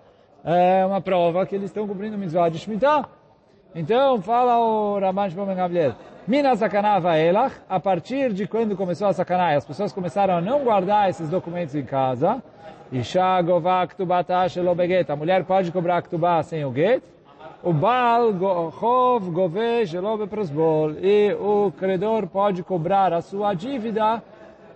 é 0.44 0.84
uma 0.84 1.00
prova 1.00 1.46
que 1.46 1.54
eles 1.54 1.66
estão 1.66 1.86
cumprindo 1.86 2.18
mitzvah 2.18 2.48
de 2.48 2.58
Shemitah. 2.58 3.08
Então, 3.72 4.20
fala 4.20 4.58
o 4.58 4.98
Raman 4.98 5.30
Shlomo 5.30 5.54
Gamliel, 5.54 5.94
Mina 6.26 6.56
sacanava 6.56 7.16
elach, 7.16 7.54
a 7.68 7.78
partir 7.78 8.32
de 8.32 8.48
quando 8.48 8.76
começou 8.76 9.06
a 9.06 9.12
sacanar, 9.12 9.56
as 9.56 9.64
pessoas 9.64 9.92
começaram 9.92 10.34
a 10.34 10.40
não 10.40 10.64
guardar 10.64 11.08
esses 11.08 11.28
documentos 11.30 11.76
em 11.76 11.84
casa, 11.84 12.42
Isha 12.90 13.40
gová 13.42 13.86
ktubata 13.86 14.48
shelo 14.48 14.74
beget, 14.74 15.10
a 15.12 15.16
mulher 15.16 15.44
pode 15.44 15.70
cobrar 15.70 16.02
ktubá 16.02 16.42
sem 16.42 16.64
o 16.64 16.74
get, 16.74 17.04
o 17.62 17.72
Baal 17.72 18.32
chov 18.72 19.30
gove 19.30 19.86
shelo 19.86 20.18
beprosbol, 20.18 20.90
e 21.00 21.32
o 21.34 21.72
credor 21.78 22.26
pode 22.26 22.64
cobrar 22.64 23.12
a 23.12 23.22
sua 23.22 23.54
dívida 23.54 24.20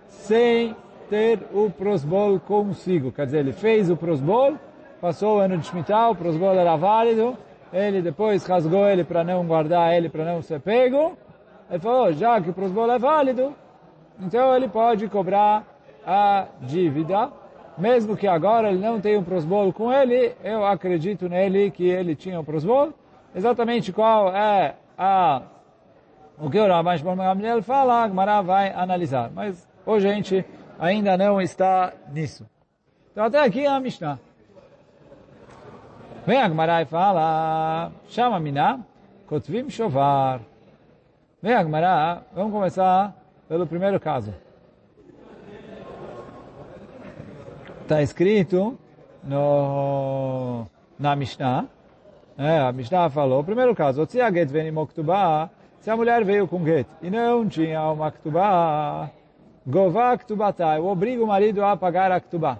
sem 0.07 0.73
ter 1.09 1.39
o 1.53 1.69
prosbol 1.69 2.39
consigo. 2.39 3.11
Quer 3.11 3.25
dizer, 3.25 3.39
ele 3.39 3.53
fez 3.53 3.89
o 3.89 3.97
prosbol, 3.97 4.55
passou 5.01 5.37
o 5.37 5.39
ano 5.39 5.57
de 5.57 5.65
Shemitah, 5.65 6.09
o 6.09 6.15
prosbol 6.15 6.53
era 6.53 6.75
válido, 6.75 7.37
ele 7.71 8.01
depois 8.01 8.45
rasgou 8.45 8.87
ele 8.87 9.03
para 9.03 9.23
não 9.23 9.45
guardar 9.45 9.93
ele, 9.93 10.09
para 10.09 10.25
não 10.25 10.41
ser 10.41 10.59
pego. 10.59 11.17
Ele 11.69 11.79
falou, 11.79 12.13
já 12.13 12.39
que 12.39 12.49
o 12.49 12.53
prosbol 12.53 12.89
é 12.91 12.97
válido, 12.97 13.53
então 14.19 14.55
ele 14.55 14.67
pode 14.67 15.07
cobrar 15.07 15.65
a 16.05 16.47
dívida, 16.61 17.29
mesmo 17.77 18.15
que 18.15 18.27
agora 18.27 18.69
ele 18.69 18.79
não 18.79 18.99
tenha 18.99 19.19
um 19.19 19.23
prosbol 19.23 19.71
com 19.73 19.91
ele, 19.91 20.33
eu 20.43 20.65
acredito 20.65 21.27
nele 21.27 21.69
que 21.69 21.87
ele 21.87 22.15
tinha 22.15 22.39
um 22.39 22.43
prosbol. 22.43 22.93
Exatamente 23.35 23.91
qual 23.91 24.35
é 24.35 24.75
a 24.97 25.41
o 26.39 26.49
que 26.49 26.59
o 26.59 26.67
Rabash 26.67 27.01
Gamliel 27.01 27.63
fala, 27.63 28.03
a 28.03 28.07
Gemara 28.07 28.41
vai 28.41 28.71
analisar. 28.71 29.31
Mas 29.33 29.67
hoje 29.85 30.07
a 30.07 30.13
gente 30.13 30.45
ainda 30.79 31.17
não 31.17 31.41
está 31.41 31.93
nisso. 32.11 32.45
Então 33.11 33.25
até 33.25 33.39
aqui 33.39 33.65
é 33.65 33.67
a 33.67 33.79
Mishnah. 33.79 34.19
Vem 36.25 36.41
a 36.41 36.47
Gemara 36.47 36.81
e 36.81 36.85
fala, 36.85 37.91
chama 38.09 38.39
Miná, 38.39 38.79
Kotvim 39.27 39.69
Shovar. 39.69 40.41
Vem 41.41 41.53
a 41.53 41.63
Gemara, 41.63 42.23
vamos 42.33 42.51
começar 42.51 43.15
pelo 43.47 43.65
primeiro 43.65 43.99
caso. 43.99 44.33
Está 47.83 48.01
escrito 48.01 48.77
no, 49.23 50.65
na 50.99 51.15
Mishnah, 51.15 51.65
é, 52.37 52.59
a 52.59 52.71
Mishnah 52.71 53.09
falou, 53.09 53.43
primeiro 53.43 53.73
caso, 53.73 54.05
se 54.05 54.21
a 55.89 55.95
mulher 55.95 56.23
veio 56.23 56.47
com 56.47 56.63
Get 56.63 56.85
e 57.01 57.09
não 57.09 57.47
tinha 57.47 57.81
uma 57.89 58.11
Ktubah, 58.11 59.09
Gová 59.69 60.17
eu 60.77 60.87
obrigo 60.87 61.25
o 61.25 61.27
marido 61.27 61.61
a 61.61 61.75
pagar 61.75 62.09
a 62.09 62.21
Ktubah. 62.21 62.57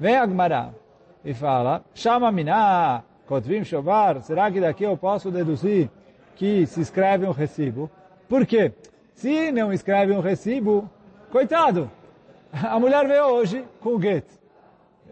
Vem 0.00 0.16
a 0.16 0.26
Gemara 0.26 0.74
e 1.22 1.34
fala, 1.34 1.84
chama 1.92 2.32
Miná, 2.32 3.02
Kotvim 3.26 3.62
Shovar, 3.62 4.22
será 4.22 4.50
que 4.50 4.58
daqui 4.58 4.84
eu 4.84 4.96
posso 4.96 5.30
deduzir 5.30 5.90
que 6.34 6.66
se 6.66 6.80
escreve 6.80 7.26
um 7.26 7.30
recibo? 7.30 7.90
Por 8.26 8.46
quê? 8.46 8.72
Se 9.12 9.52
não 9.52 9.70
escreve 9.70 10.14
um 10.14 10.20
recibo, 10.20 10.88
coitado, 11.30 11.90
a 12.50 12.80
mulher 12.80 13.06
veio 13.06 13.26
hoje 13.26 13.62
com 13.82 13.90
o 13.90 14.00
get. 14.00 14.24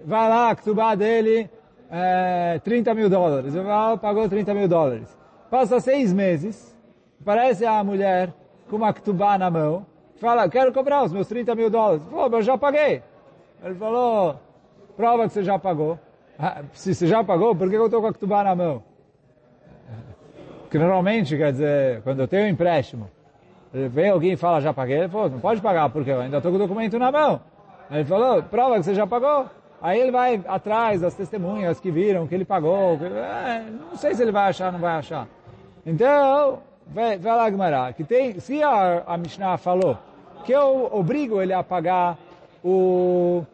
Vai 0.07 0.31
lá, 0.31 0.49
a 0.49 0.57
ktubá 0.57 0.95
dele, 0.95 1.51
é, 1.91 2.59
30 2.65 2.95
mil 2.95 3.11
dólares. 3.11 3.55
Eu 3.55 3.65
falo, 3.65 3.99
pagou 3.99 4.27
30 4.31 4.55
mil 4.55 4.67
dólares. 4.67 5.15
Passa 5.51 5.79
seis 5.79 6.11
meses, 6.11 6.75
aparece 7.21 7.67
a 7.67 7.85
mulher 7.85 8.33
com 8.71 8.77
uma 8.77 8.95
ktubá 8.95 9.37
na 9.37 9.51
mão, 9.51 9.85
fala, 10.23 10.49
quero 10.49 10.73
cobrar 10.73 11.03
os 11.03 11.13
meus 11.13 11.27
30 11.27 11.55
mil 11.55 11.69
dólares. 11.69 12.03
Falou, 12.05 12.31
mas 12.31 12.39
eu 12.41 12.43
já 12.43 12.57
paguei. 12.57 13.03
Ele 13.63 13.75
falou, 13.75 14.41
prova 14.97 15.25
que 15.25 15.33
você 15.33 15.43
já 15.43 15.59
pagou. 15.59 15.99
Ah, 16.39 16.63
se 16.73 16.95
você 16.95 17.07
já 17.07 17.23
pagou, 17.23 17.55
por 17.55 17.69
que 17.69 17.77
eu 17.77 17.87
estou 17.87 18.01
com 18.01 18.07
a 18.07 18.13
ktubá 18.13 18.43
na 18.43 18.55
mão? 18.55 18.83
Que 20.71 20.79
normalmente, 20.79 21.37
quer 21.37 21.53
dizer, 21.53 22.01
quando 22.03 22.21
eu 22.21 22.29
tenho 22.29 22.47
um 22.47 22.49
empréstimo, 22.49 23.11
vem 23.73 24.09
alguém 24.09 24.33
e 24.33 24.37
fala, 24.37 24.61
já 24.61 24.73
paguei, 24.73 25.01
ele 25.01 25.09
falou, 25.09 25.29
não 25.29 25.41
pode 25.41 25.61
pagar, 25.61 25.91
porque 25.91 26.11
eu 26.11 26.21
ainda 26.21 26.39
estou 26.39 26.51
com 26.51 26.57
o 26.57 26.61
documento 26.61 26.99
na 26.99 27.13
mão. 27.13 27.41
Ele 27.91 28.05
falou, 28.05 28.43
prova 28.45 28.77
que 28.77 28.85
você 28.85 28.95
já 28.95 29.07
pagou. 29.07 29.47
Aí 29.83 30.01
ele 30.01 30.13
vai 30.13 30.41
atrás 30.47 31.01
das 31.01 31.15
testemunhas 31.15 31.81
que 31.81 31.91
viram 31.91 32.27
que 32.27 32.35
ele 32.35 32.45
pagou. 32.45 32.97
Que, 32.97 33.05
é, 33.05 33.65
não 33.91 33.97
sei 33.97 34.15
se 34.15 34.23
ele 34.23 34.33
vai 34.33 34.49
achar, 34.49 34.73
não 34.73 34.79
vai 34.79 34.95
achar. 34.95 35.27
Então, 35.85 36.61
vai, 36.87 37.19
vai 37.19 37.37
lá, 37.37 37.51
Gumará, 37.51 37.93
que 37.93 38.05
tem, 38.05 38.39
se 38.39 38.63
a, 38.63 39.03
a 39.07 39.19
Mishnah 39.19 39.59
falou 39.59 39.99
que 40.45 40.53
eu 40.53 40.89
obrigo 40.93 41.41
ele 41.41 41.53
a 41.53 41.63
pagar 41.63 42.19
o, 42.65 43.45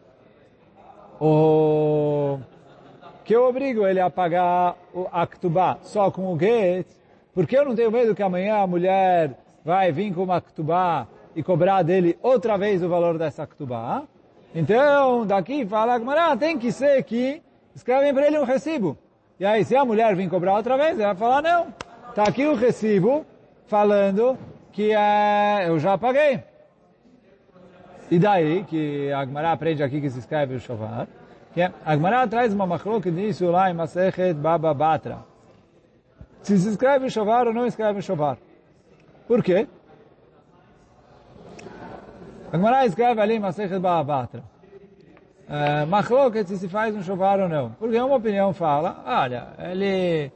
o 1.19 2.39
que 3.23 3.35
eu 3.35 3.47
obrigo 3.47 3.85
ele 3.85 3.99
a 3.99 4.09
pagar 4.09 4.75
o 4.93 5.07
Aktubá 5.11 5.77
só 5.83 6.09
com 6.09 6.33
o 6.33 6.39
Get, 6.39 6.87
porque 7.33 7.57
eu 7.57 7.63
não 7.63 7.75
tenho 7.75 7.91
medo 7.91 8.15
que 8.15 8.23
amanhã 8.23 8.55
a 8.57 8.67
mulher 8.67 9.37
vai 9.63 9.91
vir 9.91 10.13
com 10.13 10.23
uma 10.23 10.41
Ktubá 10.41 11.07
e 11.35 11.43
cobrar 11.43 11.83
dele 11.83 12.17
outra 12.23 12.57
vez 12.57 12.81
o 12.81 12.89
valor 12.89 13.17
dessa 13.17 13.45
Ktubá. 13.45 14.03
Então, 14.53 15.27
daqui 15.27 15.63
fala 15.65 15.99
que 15.99 16.39
tem 16.39 16.57
que 16.57 16.71
ser 16.71 17.03
que 17.03 17.41
escrevem 17.75 18.13
para 18.13 18.27
ele 18.27 18.39
um 18.39 18.43
recibo. 18.43 18.97
E 19.39 19.45
aí, 19.45 19.63
se 19.63 19.75
a 19.75 19.85
mulher 19.85 20.15
vir 20.15 20.27
cobrar 20.27 20.55
outra 20.55 20.75
vez, 20.75 20.93
ele 20.93 21.03
vai 21.03 21.15
falar, 21.15 21.41
não, 21.43 21.67
está 22.09 22.23
aqui 22.23 22.47
o 22.47 22.55
recibo 22.55 23.25
falando 23.67 24.37
que 24.71 24.91
é, 24.91 25.65
eu 25.67 25.79
já 25.79 25.97
paguei. 25.97 26.43
E 28.11 28.17
daí, 28.17 28.63
que 28.63 29.11
a 29.11 29.19
Agmará 29.19 29.51
aprende 29.51 29.83
aqui 29.83 30.01
que 30.01 30.09
se 30.09 30.19
escreve 30.19 30.55
o 30.55 30.59
Shovar, 30.59 31.07
que 31.53 31.61
a 31.61 31.71
Agmará 31.85 32.27
traz 32.27 32.53
uma 32.53 32.65
machloca 32.65 33.11
disso 33.11 33.45
lá 33.51 33.69
em 33.69 33.73
Masechet 33.73 34.33
Baba 34.33 34.73
Batra. 34.73 35.19
Se 36.41 36.57
se 36.57 36.69
escreve 36.69 37.05
o 37.05 37.11
Shovar 37.11 37.47
ou 37.47 37.53
não 37.53 37.67
escreve 37.67 37.99
o 37.99 38.01
Shovar. 38.01 38.37
Por 39.27 39.43
quê? 39.43 39.67
A 42.51 42.57
Gemara 42.57 42.85
escreve 42.85 43.21
ali 43.21 43.35
em 43.35 43.39
Masechet 43.39 43.79
Baba 43.79 44.03
Batra. 44.03 44.43
Uh, 45.47 45.87
machloket 45.87 46.47
se 46.47 46.57
se 46.57 46.67
faz 46.67 46.95
um 46.95 47.03
Shovar 47.03 47.39
ou 47.39 47.49
não. 47.49 47.71
Porque 47.71 47.99
uma 47.99 48.15
opinião 48.15 48.53
fala, 48.53 49.03
olha, 49.05 49.47
ele... 49.71 50.31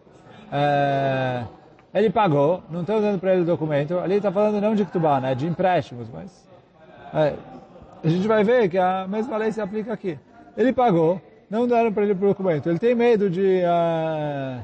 Uh, 0.52 1.64
ele 1.94 2.10
pagou, 2.10 2.64
não 2.72 2.82
estou 2.82 3.00
dando 3.00 3.20
para 3.20 3.34
ele 3.34 3.44
o 3.44 3.46
documento, 3.46 4.00
ali 4.00 4.16
está 4.16 4.32
falando 4.32 4.60
não 4.60 4.74
de 4.74 4.84
Ktubá, 4.84 5.20
né, 5.20 5.36
de 5.36 5.46
empréstimos, 5.46 6.10
mas 6.12 6.50
é, 7.14 7.36
a 8.04 8.08
gente 8.10 8.28
vai 8.28 8.44
ver 8.44 8.68
que 8.70 8.78
a 8.78 9.08
mesma 9.08 9.38
lei 9.38 9.52
se 9.52 9.62
aplica 9.62 9.94
aqui. 9.94 10.20
Ele 10.58 10.74
pagou, 10.74 11.22
não 11.50 11.66
deram 11.66 11.92
para 11.94 12.04
ele 12.04 12.12
o 12.12 12.16
documento. 12.16 12.70
Ele 12.70 12.78
tem 12.78 12.94
medo 12.94 13.30
de, 13.30 13.62
uh, 13.64 14.62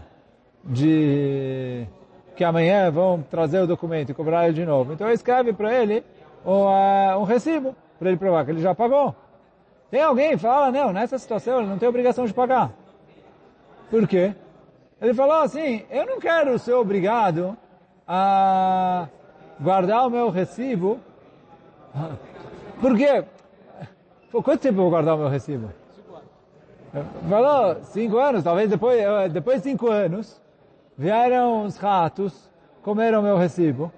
de 0.65 1.87
que 2.35 2.43
amanhã 2.43 2.91
vão 2.91 3.21
trazer 3.21 3.59
o 3.61 3.67
documento 3.67 4.11
e 4.11 4.13
cobrar 4.13 4.45
ele 4.45 4.53
de 4.53 4.65
novo. 4.65 4.91
Então 4.91 5.09
escreve 5.09 5.53
para 5.53 5.73
ele 5.73 6.03
um, 6.45 6.51
uh, 6.51 7.19
um 7.19 7.23
recibo, 7.23 7.73
para 7.97 8.09
ele 8.09 8.17
provar 8.17 8.43
que 8.43 8.51
ele 8.51 8.61
já 8.61 8.75
pagou. 8.75 9.15
Tem 9.89 10.01
alguém 10.01 10.31
que 10.31 10.37
fala, 10.37 10.71
não, 10.71 10.91
nessa 10.91 11.17
situação 11.17 11.59
ele 11.59 11.69
não 11.69 11.77
tem 11.77 11.87
obrigação 11.87 12.25
de 12.25 12.33
pagar. 12.33 12.71
Por 13.89 14.05
quê? 14.05 14.35
Ele 15.01 15.13
falou 15.13 15.41
assim, 15.41 15.83
eu 15.89 16.05
não 16.05 16.19
quero 16.19 16.59
ser 16.59 16.73
obrigado 16.73 17.57
a 18.05 19.07
guardar 19.59 20.05
o 20.05 20.09
meu 20.09 20.29
recibo 20.29 20.99
por 22.79 22.97
quê? 22.97 23.23
Quanto 24.31 24.59
tempo 24.59 24.77
eu 24.77 24.83
vou 24.83 24.89
guardar 24.89 25.15
o 25.15 25.17
meu 25.17 25.29
recibo? 25.29 25.69
Falou, 27.29 27.75
cinco 27.83 28.17
anos, 28.17 28.43
talvez 28.43 28.69
depois, 28.69 29.31
depois 29.31 29.57
de 29.57 29.69
cinco 29.69 29.89
anos, 29.89 30.41
vieram 30.97 31.65
os 31.65 31.77
ratos, 31.77 32.49
comeram 32.81 33.21
meu 33.21 33.37
recibo. 33.37 33.91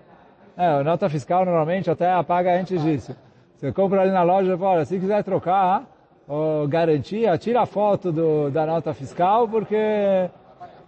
É, 0.57 0.67
a 0.67 0.83
nota 0.83 1.09
fiscal 1.09 1.45
normalmente 1.45 1.89
até 1.89 2.11
apaga 2.11 2.59
antes 2.59 2.81
disso. 2.81 3.15
Você 3.55 3.71
compra 3.71 4.01
ali 4.01 4.11
na 4.11 4.23
loja 4.23 4.53
e 4.53 4.57
fala, 4.57 4.85
se 4.85 4.99
quiser 4.99 5.23
trocar, 5.23 5.83
ou 6.27 6.67
garantia, 6.67 7.37
tira 7.37 7.61
a 7.61 7.65
foto 7.65 8.11
do, 8.11 8.49
da 8.49 8.65
nota 8.65 8.93
fiscal, 8.93 9.47
porque, 9.47 10.29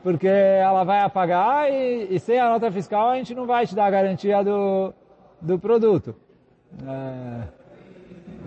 porque 0.01 0.27
ela 0.27 0.83
vai 0.83 1.01
apagar 1.01 1.71
e, 1.71 2.07
e, 2.09 2.19
sem 2.19 2.39
a 2.39 2.49
nota 2.49 2.71
fiscal 2.71 3.09
a 3.09 3.15
gente 3.15 3.33
não 3.33 3.45
vai 3.45 3.65
te 3.65 3.75
dar 3.75 3.85
a 3.85 3.91
garantia 3.91 4.43
do, 4.43 4.93
do 5.41 5.57
produto. 5.59 6.15
É, 6.85 7.62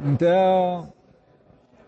então, 0.04 0.92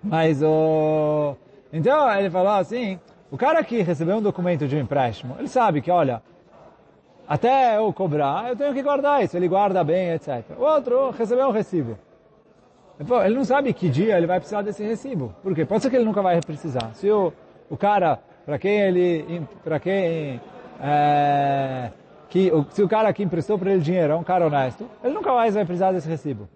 mas 0.03 0.43
o... 0.43 1.37
Então 1.73 2.11
ele 2.15 2.31
falou 2.31 2.53
assim, 2.53 2.99
o 3.31 3.37
cara 3.37 3.63
que 3.63 3.83
recebeu 3.83 4.17
um 4.17 4.23
documento 4.23 4.67
de 4.67 4.77
um 4.77 4.81
empréstimo, 4.81 5.37
ele 5.39 5.49
sabe 5.49 5.83
que, 5.83 5.91
olha, 5.91 6.23
até 7.29 7.77
eu 7.77 7.93
cobrar, 7.93 8.49
eu 8.49 8.57
tenho 8.57 8.73
que 8.73 8.83
guardar 8.83 9.23
isso, 9.23 9.37
ele 9.37 9.49
guarda 9.49 9.85
bem, 9.85 10.13
etc. 10.13 10.45
O 10.59 10.63
outro 10.63 11.11
recebeu 11.11 11.49
um 11.49 11.53
recibo. 11.53 11.99
Ele 13.25 13.35
não 13.35 13.45
sabe 13.45 13.73
que 13.73 13.89
dia 13.89 14.17
ele 14.17 14.27
vai 14.27 14.41
precisar 14.41 14.63
desse 14.63 14.83
recibo. 14.83 15.35
Por 15.43 15.55
quê? 15.55 15.65
Pode 15.65 15.83
ser 15.83 15.91
que 15.91 15.97
ele 15.97 16.05
nunca 16.05 16.23
vai 16.23 16.41
precisar. 16.41 16.91
Se 16.95 17.09
o, 17.11 17.33
o 17.71 17.77
cara, 17.77 18.19
para 18.45 18.59
quem 18.59 18.81
ele, 18.81 19.47
para 19.63 19.79
quem, 19.79 20.41
é, 20.81 21.91
que, 22.29 22.51
se 22.71 22.83
o 22.83 22.89
cara 22.89 23.13
que 23.13 23.23
emprestou 23.23 23.59
para 23.59 23.71
ele 23.73 23.83
dinheiro 23.83 24.15
é 24.15 24.17
um 24.17 24.25
cara 24.25 24.47
honesto, 24.47 24.89
ele 25.05 25.15
nunca 25.15 25.33
mais 25.33 25.55
vai 25.55 25.65
precisar 25.65 25.93
desse 25.93 26.09
recibo. 26.09 26.49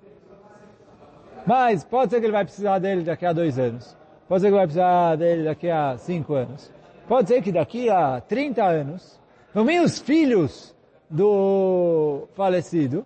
Mas 1.46 1.84
pode 1.84 2.10
ser 2.10 2.20
que 2.20 2.26
ele 2.26 2.32
vai 2.32 2.44
precisar 2.44 2.78
dele 2.78 3.02
daqui 3.02 3.26
a 3.26 3.32
dois 3.32 3.58
anos. 3.58 3.96
Pode 4.28 4.40
ser 4.40 4.48
que 4.48 4.54
vai 4.54 4.64
precisar 4.64 5.16
dele 5.16 5.44
daqui 5.44 5.68
a 5.68 5.96
cinco 5.98 6.34
anos. 6.34 6.72
Pode 7.08 7.28
ser 7.28 7.42
que 7.42 7.52
daqui 7.52 7.90
a 7.90 8.20
30 8.20 8.64
anos, 8.64 9.20
vir 9.54 9.80
os 9.80 9.98
filhos 9.98 10.74
do 11.10 12.26
falecido 12.34 13.04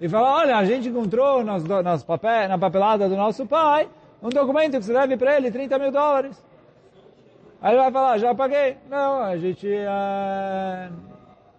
e 0.00 0.08
falar, 0.08 0.38
olha, 0.38 0.56
a 0.56 0.64
gente 0.64 0.88
encontrou 0.88 1.44
nas, 1.44 1.62
nas 1.64 2.02
papel, 2.02 2.48
na 2.48 2.58
papelada 2.58 3.08
do 3.08 3.16
nosso 3.16 3.46
pai 3.46 3.88
um 4.22 4.30
documento 4.30 4.78
que 4.78 4.84
se 4.84 4.92
deve 4.92 5.16
para 5.16 5.36
ele 5.36 5.50
30 5.50 5.78
mil 5.78 5.92
dólares. 5.92 6.42
Aí 7.60 7.72
ele 7.72 7.82
vai 7.82 7.92
falar, 7.92 8.18
já 8.18 8.34
paguei. 8.34 8.76
Não, 8.90 9.22
a 9.22 9.36
gente 9.36 9.68
é, 9.70 10.90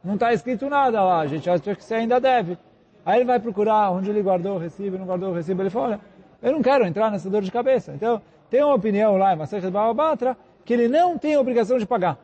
não 0.03 0.15
está 0.15 0.33
escrito 0.33 0.69
nada 0.69 1.01
lá, 1.03 1.19
a 1.21 1.27
gente 1.27 1.49
acha 1.49 1.75
que 1.75 1.83
você 1.83 1.95
ainda 1.95 2.19
deve. 2.19 2.57
Aí 3.05 3.19
ele 3.19 3.25
vai 3.25 3.39
procurar 3.39 3.91
onde 3.91 4.09
ele 4.09 4.21
guardou 4.21 4.55
o 4.55 4.57
recibo, 4.57 4.97
não 4.97 5.05
guardou 5.05 5.29
o 5.29 5.33
recibo. 5.33 5.62
Ele 5.62 5.69
fala, 5.69 5.85
olha, 5.85 6.00
eu 6.41 6.51
não 6.51 6.62
quero 6.62 6.85
entrar 6.85 7.12
nessa 7.12 7.29
dor 7.29 7.43
de 7.43 7.51
cabeça. 7.51 7.91
Então, 7.93 8.21
tem 8.50 8.63
uma 8.63 8.74
opinião 8.74 9.15
lá 9.15 9.33
em 9.33 9.38
Masechet 9.38 9.69
Baba 9.69 10.38
que 10.65 10.74
ele 10.74 10.88
não 10.88 11.17
tem 11.17 11.38
obrigação 11.38 11.77
de 11.77 11.85
pagar. 11.85 12.17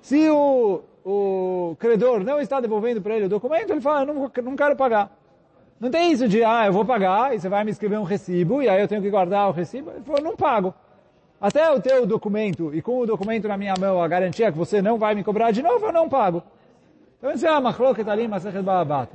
Se 0.00 0.28
o, 0.30 0.82
o 1.04 1.76
credor 1.78 2.24
não 2.24 2.40
está 2.40 2.60
devolvendo 2.60 3.02
para 3.02 3.16
ele 3.16 3.26
o 3.26 3.28
documento, 3.28 3.70
ele 3.70 3.80
fala, 3.82 4.06
não, 4.06 4.30
não 4.42 4.56
quero 4.56 4.74
pagar. 4.74 5.14
Não 5.78 5.90
tem 5.90 6.12
isso 6.12 6.26
de, 6.26 6.42
ah, 6.42 6.66
eu 6.66 6.72
vou 6.72 6.84
pagar 6.84 7.34
e 7.34 7.40
você 7.40 7.48
vai 7.48 7.62
me 7.62 7.70
escrever 7.70 7.98
um 7.98 8.04
recibo 8.04 8.62
e 8.62 8.68
aí 8.68 8.80
eu 8.80 8.88
tenho 8.88 9.02
que 9.02 9.10
guardar 9.10 9.48
o 9.48 9.52
recibo. 9.52 9.90
Ele 9.90 10.02
falou, 10.04 10.22
não 10.22 10.36
pago. 10.36 10.74
Até 11.38 11.68
eu 11.68 11.80
ter 11.80 12.00
o 12.00 12.06
documento 12.06 12.74
e 12.74 12.80
com 12.80 13.00
o 13.00 13.06
documento 13.06 13.46
na 13.46 13.58
minha 13.58 13.74
mão 13.78 14.02
a 14.02 14.08
garantia 14.08 14.50
que 14.50 14.56
você 14.56 14.80
não 14.80 14.96
vai 14.96 15.14
me 15.14 15.22
cobrar 15.22 15.50
de 15.50 15.62
novo, 15.62 15.84
eu 15.84 15.92
não 15.92 16.08
pago. 16.08 16.42
Então 17.18 17.32
isso 17.32 17.46
é 17.46 17.50
a 17.50 17.60
machloket 17.60 18.08
ali, 18.08 18.26
Masechet 18.26 18.62
Baba 18.62 19.06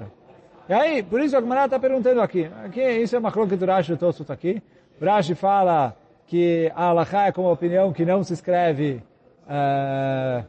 e 0.70 0.74
aí, 0.74 1.04
por 1.04 1.20
isso 1.20 1.36
a 1.36 1.42
Gemara 1.42 1.66
está 1.66 1.80
perguntando 1.80 2.22
aqui. 2.22 2.50
aqui. 2.64 2.82
Isso 2.82 3.16
é 3.16 3.20
uma 3.20 3.32
crónica 3.32 3.58
do 3.58 3.66
Rashi 3.66 3.98
Tosfot 3.98 4.32
aqui. 4.32 4.62
Rashi 5.02 5.34
fala 5.34 5.96
que 6.28 6.72
a 6.76 6.86
Alaha 6.86 7.28
é 7.28 7.32
como 7.32 7.52
opinião 7.52 7.92
que 7.92 8.06
não 8.06 8.24
se 8.24 8.34
escreve 8.34 9.02
uh, 9.46 10.46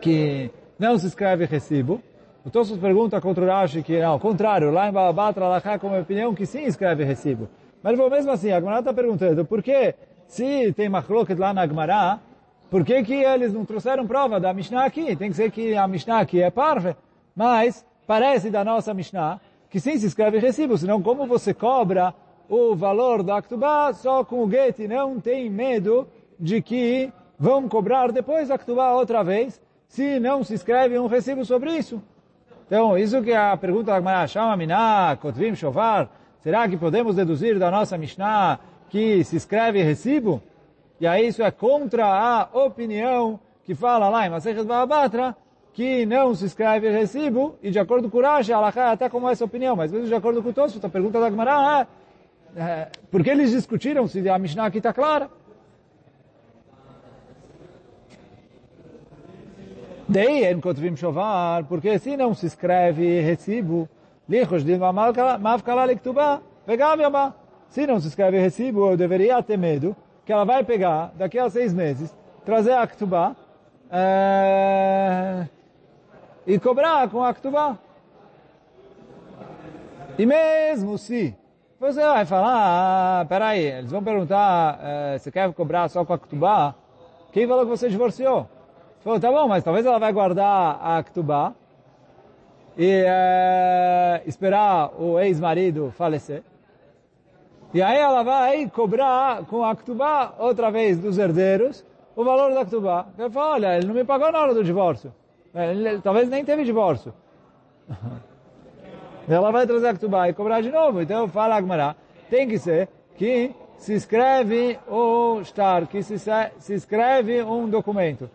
que 0.00 0.50
não 0.78 0.98
se 0.98 1.06
escreve 1.06 1.44
recibo. 1.44 2.00
O 2.44 2.50
Tosfos 2.50 2.78
pergunta 2.78 3.20
contra 3.20 3.44
o 3.44 3.46
Rashi 3.46 3.82
que, 3.82 4.00
não, 4.00 4.12
ao 4.12 4.18
contrário, 4.18 4.70
lá 4.70 4.88
em 4.88 4.92
Balabatra, 4.92 5.44
Alachá, 5.44 5.78
como 5.78 6.00
opinião, 6.00 6.34
que 6.34 6.46
sim 6.46 6.64
escreve 6.64 7.04
recibo. 7.04 7.46
Mas 7.82 7.98
vou 7.98 8.08
mesmo 8.08 8.30
assim, 8.30 8.50
a 8.50 8.58
Gemara 8.58 8.78
está 8.78 8.94
perguntando, 8.94 9.44
por 9.44 9.62
que, 9.62 9.94
se 10.26 10.72
tem 10.72 10.88
machloket 10.88 11.38
lá 11.38 11.52
na 11.52 11.66
Gemara, 11.66 12.20
por 12.70 12.84
que 12.84 13.02
que 13.02 13.14
eles 13.14 13.52
não 13.52 13.66
trouxeram 13.66 14.06
prova 14.06 14.40
da 14.40 14.54
Mishnah 14.54 14.84
aqui? 14.84 15.14
Tem 15.14 15.30
que 15.30 15.36
ser 15.36 15.50
que 15.50 15.76
a 15.76 15.86
Mishnah 15.86 16.20
aqui 16.20 16.42
é 16.42 16.50
parve. 16.50 16.96
Mas, 17.36 17.84
parece 18.08 18.48
da 18.48 18.64
nossa 18.64 18.94
Mishnah, 18.94 19.38
que 19.68 19.78
sim 19.78 19.98
se 19.98 20.06
escreve 20.06 20.38
recibo, 20.38 20.78
senão 20.78 21.02
como 21.02 21.26
você 21.26 21.52
cobra 21.52 22.14
o 22.48 22.74
valor 22.74 23.22
do 23.22 23.30
Aktubá 23.30 23.92
só 23.92 24.24
com 24.24 24.42
o 24.42 24.50
get 24.50 24.78
não 24.88 25.20
tem 25.20 25.50
medo 25.50 26.08
de 26.40 26.62
que 26.62 27.12
vão 27.38 27.68
cobrar 27.68 28.10
depois 28.10 28.50
Aktubá 28.50 28.92
outra 28.92 29.22
vez, 29.22 29.60
se 29.88 30.18
não 30.18 30.42
se 30.42 30.54
escreve 30.54 30.98
um 30.98 31.06
recibo 31.06 31.44
sobre 31.44 31.76
isso. 31.76 32.02
Então, 32.66 32.96
isso 32.96 33.22
que 33.22 33.30
é 33.30 33.36
a 33.36 33.56
pergunta 33.58 33.92
da 33.92 33.98
Gemara, 33.98 34.26
Shama 34.26 34.56
Minah, 34.56 35.18
Kotvim 35.20 35.54
Shovar, 35.54 36.08
será 36.40 36.66
que 36.66 36.78
podemos 36.78 37.14
deduzir 37.14 37.58
da 37.58 37.70
nossa 37.70 37.98
Mishnah 37.98 38.58
que 38.88 39.22
se 39.22 39.36
escreve 39.36 39.82
recibo? 39.82 40.42
E 40.98 41.06
aí 41.06 41.28
isso 41.28 41.42
é 41.42 41.50
contra 41.50 42.06
a 42.06 42.48
opinião 42.54 43.38
que 43.64 43.74
fala 43.74 44.08
lá 44.08 44.26
em 44.26 44.30
Masechet 44.30 44.64
Ba'abatra, 44.64 45.36
que 45.78 46.04
não 46.04 46.34
se 46.34 46.44
escreve 46.44 46.90
recibo, 46.90 47.54
e 47.62 47.70
de 47.70 47.78
acordo 47.78 48.10
com 48.10 48.18
o 48.18 48.20
Rashi, 48.20 48.52
Allah 48.52 48.72
é 48.74 48.80
até 48.80 49.08
como 49.08 49.28
essa 49.28 49.44
opinião, 49.44 49.76
mas 49.76 49.92
mesmo 49.92 50.08
de 50.08 50.14
acordo 50.16 50.42
com 50.42 50.48
o 50.48 50.52
Tosfot, 50.52 50.84
a 50.84 50.88
pergunta 50.88 51.20
da 51.20 51.30
Gemara 51.30 51.86
é, 52.56 52.60
é, 52.60 52.88
por 53.08 53.22
que 53.22 53.30
eles 53.30 53.52
discutiram 53.52 54.08
se 54.08 54.28
a 54.28 54.36
Mishnah 54.40 54.66
aqui 54.66 54.78
está 54.78 54.92
clara? 54.92 55.30
Daí, 60.08 60.52
Kotvim 60.60 60.96
Shovar, 60.96 61.62
porque 61.66 61.96
se 62.00 62.16
não 62.16 62.34
se 62.34 62.46
escreve 62.46 63.20
recibo, 63.20 63.88
Lichos 64.28 64.64
de 64.64 64.76
Mavkala 64.76 65.84
Lektubá, 65.84 66.40
Vegav 66.66 66.98
Se 67.68 67.86
não 67.86 68.00
se 68.00 68.08
escreve 68.08 68.40
recibo, 68.40 68.90
eu 68.90 68.96
deveria 68.96 69.40
ter 69.44 69.56
medo 69.56 69.94
que 70.26 70.32
ela 70.32 70.44
vai 70.44 70.64
pegar, 70.64 71.12
daqui 71.14 71.38
a 71.38 71.48
seis 71.48 71.72
meses, 71.72 72.12
trazer 72.44 72.72
a 72.72 72.84
Ktubá, 72.84 73.36
é, 73.92 75.46
e 76.48 76.58
cobrar 76.58 77.06
com 77.10 77.22
a 77.22 77.34
Ktubá. 77.34 77.76
E 80.18 80.24
mesmo 80.24 80.96
se 80.96 81.36
você 81.78 82.00
vai 82.00 82.24
falar, 82.24 83.20
ah, 83.20 83.24
peraí, 83.26 83.66
eles 83.66 83.90
vão 83.90 84.02
perguntar, 84.02 84.80
é, 84.82 85.18
você 85.18 85.30
quer 85.30 85.52
cobrar 85.52 85.90
só 85.90 86.06
com 86.06 86.14
a 86.14 86.18
Ktubá? 86.18 86.74
Quem 87.32 87.46
falou 87.46 87.64
que 87.64 87.70
você 87.70 87.90
divorciou? 87.90 88.48
Você 88.96 89.04
falou, 89.04 89.20
tá 89.20 89.30
bom, 89.30 89.46
mas 89.46 89.62
talvez 89.62 89.84
ela 89.84 89.98
vai 89.98 90.10
guardar 90.10 90.80
a 90.82 91.02
Ktubá 91.02 91.52
e 92.78 93.04
é, 93.06 94.22
esperar 94.24 94.90
o 94.98 95.20
ex-marido 95.20 95.92
falecer. 95.98 96.42
E 97.74 97.82
aí 97.82 97.98
ela 97.98 98.22
vai 98.22 98.66
cobrar 98.70 99.44
com 99.44 99.62
a 99.62 99.76
Ktubá, 99.76 100.32
outra 100.38 100.70
vez, 100.70 100.98
dos 100.98 101.18
herdeiros, 101.18 101.84
o 102.16 102.24
valor 102.24 102.54
da 102.54 102.64
Ktubá. 102.64 103.06
Ele 103.18 103.28
fala, 103.28 103.52
olha, 103.52 103.76
ele 103.76 103.86
não 103.86 103.94
me 103.94 104.02
pagou 104.02 104.32
na 104.32 104.40
hora 104.40 104.54
do 104.54 104.64
divórcio. 104.64 105.12
É, 105.54 105.98
talvez 106.02 106.28
nem 106.28 106.44
teve 106.44 106.64
divórcio. 106.64 107.12
ela 109.28 109.50
vai 109.50 109.66
trazer 109.66 109.88
a 109.88 109.94
Ktubá 109.94 110.28
e 110.28 110.32
cobrar 110.32 110.60
de 110.60 110.70
novo. 110.70 111.02
Então 111.02 111.28
fala 111.28 111.56
Agmará, 111.56 111.96
tem 112.30 112.48
que 112.48 112.58
ser 112.58 112.88
que 113.16 113.54
se 113.76 113.94
escreve 113.94 114.78
o 114.88 115.40
estar, 115.40 115.86
que 115.86 116.02
se, 116.02 116.16
se 116.18 116.74
escreve 116.74 117.42
um 117.42 117.68
documento. 117.68 118.30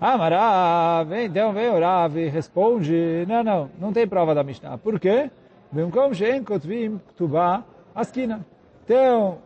Ah, 0.00 0.16
Marav, 0.16 1.12
então 1.12 1.52
vem 1.52 1.68
o 1.70 1.80
Rav 1.80 2.16
e 2.16 2.28
responde, 2.28 3.26
não, 3.26 3.42
não, 3.42 3.70
não 3.80 3.92
tem 3.92 4.06
prova 4.06 4.32
da 4.32 4.44
Mishnah. 4.44 4.78
Por 4.78 5.00
quê? 5.00 5.28
Bemkom 5.72 6.14
she'en 6.14 6.44
kotvim 6.44 7.00
ktubá 7.08 7.64
askina. 7.94 8.46
Então, 8.84 9.38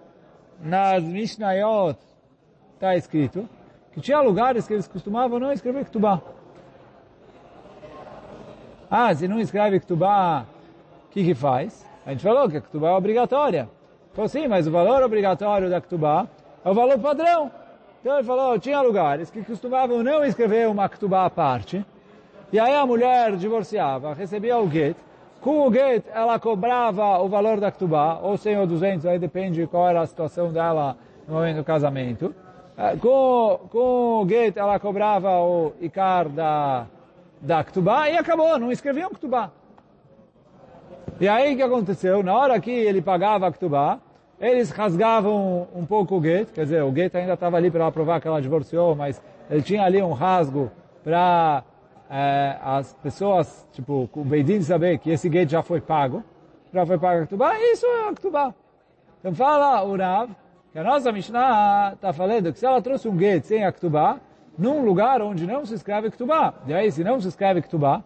nas 0.62 1.03
Mishnayot 1.03 1.98
está 2.75 2.94
escrito 2.96 3.48
que 3.92 4.00
tinha 4.00 4.20
lugares 4.20 4.66
que 4.66 4.72
eles 4.72 4.88
costumavam 4.88 5.38
não 5.38 5.52
escrever 5.52 5.85
ktubá. 5.85 6.20
Ah, 8.90 9.14
se 9.14 9.26
não 9.28 9.40
escreve 9.40 9.81
ktubá, 9.81 10.44
o 11.07 11.11
que 11.11 11.24
que 11.24 11.35
faz? 11.35 11.87
A 12.05 12.11
gente 12.11 12.22
falou 12.22 12.48
que 12.48 12.57
a 12.57 12.61
ktubá 12.61 12.88
é 12.88 12.92
obrigatória. 12.92 13.68
Falou 14.12 14.28
sim, 14.28 14.46
mas 14.48 14.66
o 14.66 14.70
valor 14.70 15.02
obrigatório 15.02 15.70
da 15.70 15.81
ktubá 15.81 16.26
é 16.64 16.70
o 16.70 16.74
valor 16.74 16.98
padrão. 16.98 17.50
Então 18.00 18.14
ele 18.16 18.24
falou, 18.24 18.59
tinha 18.59 18.81
lugares 18.81 19.31
que 19.31 19.44
costumavam 19.44 20.02
não 20.02 20.24
escrever 20.24 20.68
uma 20.68 20.88
ktubá 20.88 21.24
à 21.24 21.31
parte, 21.31 21.85
e 22.52 22.59
aí 22.59 22.74
a 22.74 22.85
mulher 22.85 23.37
divorciava, 23.37 24.12
recebia 24.12 24.59
o 24.59 24.68
get, 24.68 24.96
com 25.40 25.66
o 25.66 25.72
get 25.72 26.05
ela 26.12 26.38
cobrava 26.38 27.18
o 27.22 27.28
valor 27.28 27.61
da 27.61 27.70
ktubá, 27.70 28.18
ou 28.20 28.37
100 28.37 28.59
ou 28.59 28.66
200, 28.66 29.07
aí 29.07 29.18
depende 29.18 29.66
qual 29.66 29.88
era 29.88 30.00
a 30.00 30.07
situação 30.07 30.52
dela 30.52 30.96
no 31.26 31.35
momento 31.35 31.57
do 31.57 31.64
casamento. 31.64 32.35
Eh, 32.76 32.96
com, 32.96 33.61
com 33.70 34.22
o 34.22 34.28
get 34.28 34.56
ela 34.56 34.78
cobrava 34.78 35.30
o 35.40 35.72
ikar 35.80 36.28
da, 36.28 36.87
da 37.40 37.62
ktubá 37.64 38.08
e 38.08 38.16
acabou, 38.16 38.58
não 38.58 38.72
escreviam 38.72 39.11
ktubá. 39.11 39.50
E 41.20 41.28
aí 41.28 41.54
o 41.54 41.56
que 41.56 41.62
aconteceu? 41.62 42.22
Na 42.22 42.35
hora 42.35 42.58
que 42.61 42.70
ele 42.70 43.02
pagava 43.02 43.46
a 43.46 43.52
ktubá, 43.52 43.98
eles 44.40 44.70
rasgavam 44.70 45.68
um 45.74 45.85
pouco 45.85 46.16
o 46.16 46.20
gate, 46.20 46.50
quer 46.52 46.64
dizer, 46.64 46.82
o 46.82 46.90
gate 46.90 47.14
ainda 47.14 47.35
estava 47.35 47.56
ali 47.56 47.70
para 47.70 47.90
provar 47.92 48.20
que 48.20 48.26
ela 48.26 48.40
divorciou, 48.40 48.96
mas 48.96 49.22
ele 49.48 49.62
tinha 49.62 49.85
ali 49.85 50.02
um 50.02 50.12
rasgo 50.12 50.70
para 51.04 51.62
é, 52.11 52.58
as 52.61 52.92
pessoas, 52.94 53.66
tipo, 53.72 54.08
o 54.12 54.24
Beidin 54.24 54.62
saber 54.62 54.98
que 54.98 55.11
esse 55.11 55.28
gate 55.28 55.50
já 55.50 55.62
foi 55.62 55.80
pago, 55.80 56.24
já 56.72 56.85
foi 56.85 56.98
pago 56.98 57.22
a 57.22 57.26
Ktubá, 57.26 57.58
isso 57.58 57.87
é 57.87 58.08
a 58.08 58.12
Ktubá. 58.12 58.54
Então 59.20 59.35
fala 59.35 59.82
o 59.85 59.96
Rav, 59.96 60.30
que 60.72 60.78
a 60.78 60.82
nossa 60.82 61.12
Mishnah 61.12 61.92
está 61.94 62.12
falando 62.14 62.50
que 62.50 62.58
se 62.58 62.64
ela 62.64 62.80
trouxe 62.80 63.06
um 63.06 63.14
gate 63.14 63.44
sem 63.44 63.62
a 63.62 63.70
Ktubá, 63.70 64.18
num 64.56 64.82
lugar 64.82 65.20
onde 65.20 65.46
não 65.46 65.66
se 65.66 65.74
escreve 65.74 66.11
Ktubá, 66.11 66.54
e 66.66 66.72
aí 66.72 66.90
se 66.90 67.04
não 67.04 67.20
se 67.20 67.28
escreve 67.28 67.61
Ktubá, 67.61 68.02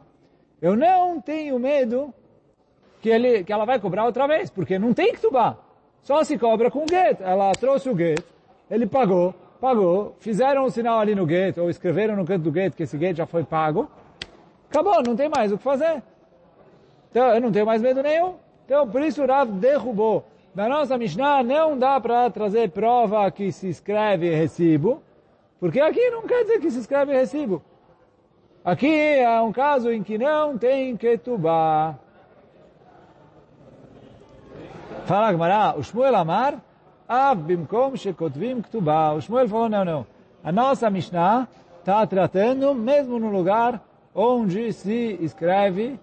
eu 0.61 0.75
não 0.75 1.21
tenho 1.21 1.59
medo 1.61 2.13
que, 3.01 3.09
ele, 3.09 3.45
que 3.45 3.53
ela 3.53 3.65
vai 3.65 3.79
cobrar 3.79 4.05
outra 4.05 4.27
vez, 4.27 4.51
porque 4.51 4.79
não 4.81 4.93
tem 4.93 5.13
Ktubá. 5.13 5.57
Só 6.03 6.25
se 6.25 6.37
cobra 6.37 6.71
com 6.71 6.85
o 6.85 6.87
get. 6.89 7.21
Ela 7.21 7.53
trouxe 7.53 7.89
o 7.89 7.97
get, 7.97 8.25
ele 8.69 8.87
pagou, 8.87 9.33
pagou, 9.61 10.17
fizeram 10.19 10.65
um 10.65 10.71
sinal 10.71 10.99
ali 10.99 11.15
no 11.15 11.25
gate, 11.25 11.59
ou 11.59 11.71
escreveram 11.71 12.17
no 12.17 12.25
canto 12.25 12.43
do 12.43 12.51
gate 12.51 12.75
que 12.75 12.83
esse 12.83 12.99
gate 12.99 13.17
já 13.17 13.27
foi 13.27 13.45
pago, 13.45 13.89
acabou, 14.69 15.03
não 15.07 15.15
tem 15.15 15.29
mais 15.29 15.53
o 15.53 15.59
que 15.59 15.63
fazer. 15.63 16.03
Então, 17.11 17.29
eu 17.29 17.41
não 17.41 17.53
tenho 17.53 17.65
mais 17.65 17.81
medo 17.81 18.03
nenhum. 18.03 18.35
Então, 18.65 18.89
por 18.89 19.03
isso 19.03 19.23
o 19.23 19.27
Rav 19.27 19.49
derrubou. 19.53 20.25
Na 20.57 20.71
nossa 20.71 20.97
Mishnah 20.97 21.43
não 21.43 21.79
dá 21.79 22.01
para 22.01 22.31
trazer 22.31 22.71
prova 22.71 23.31
que 23.31 23.53
se 23.53 23.69
escreve 23.69 24.35
recibo, 24.35 25.03
porque 25.61 25.79
aqui 25.79 26.09
não 26.09 26.23
quer 26.23 26.45
dizer 26.45 26.61
que 26.61 26.71
se 26.71 26.79
escreve 26.79 27.13
recibo. 27.13 27.63
Aqui 28.65 28.91
é 28.91 29.39
um 29.43 29.53
caso 29.53 29.93
em 29.93 30.03
que 30.03 30.17
não 30.17 30.57
tem 30.57 30.97
ketubá. 30.97 31.97
Fala 35.05 35.31
Gemara, 35.31 35.79
o 35.79 35.83
Shmuel 35.83 36.17
Amar, 36.17 36.55
Av 37.07 37.37
bimkom 37.37 37.95
shekotvim 37.95 38.63
ktubá. 38.63 39.13
O 39.13 39.21
Shmuel 39.21 39.51
falou, 39.51 39.69
não, 39.69 39.85
não. 39.85 40.07
A 40.43 40.51
nossa 40.51 40.89
Mishnah 40.89 41.49
está 41.81 42.07
tratando 42.07 42.75
mesmo 42.75 43.19
no 43.19 43.29
lugar 43.29 43.83
onde 44.15 44.73
se 44.73 45.19
escreve 45.21 46.01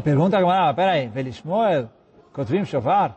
ktubá. 0.00 0.02
Pergunta 0.02 0.36
a 0.36 0.40
Gemara, 0.40 0.74
peraí, 0.74 1.08
Velishmuel, 1.08 1.88
Kotvim 2.32 2.64
Shofar? 2.64 3.16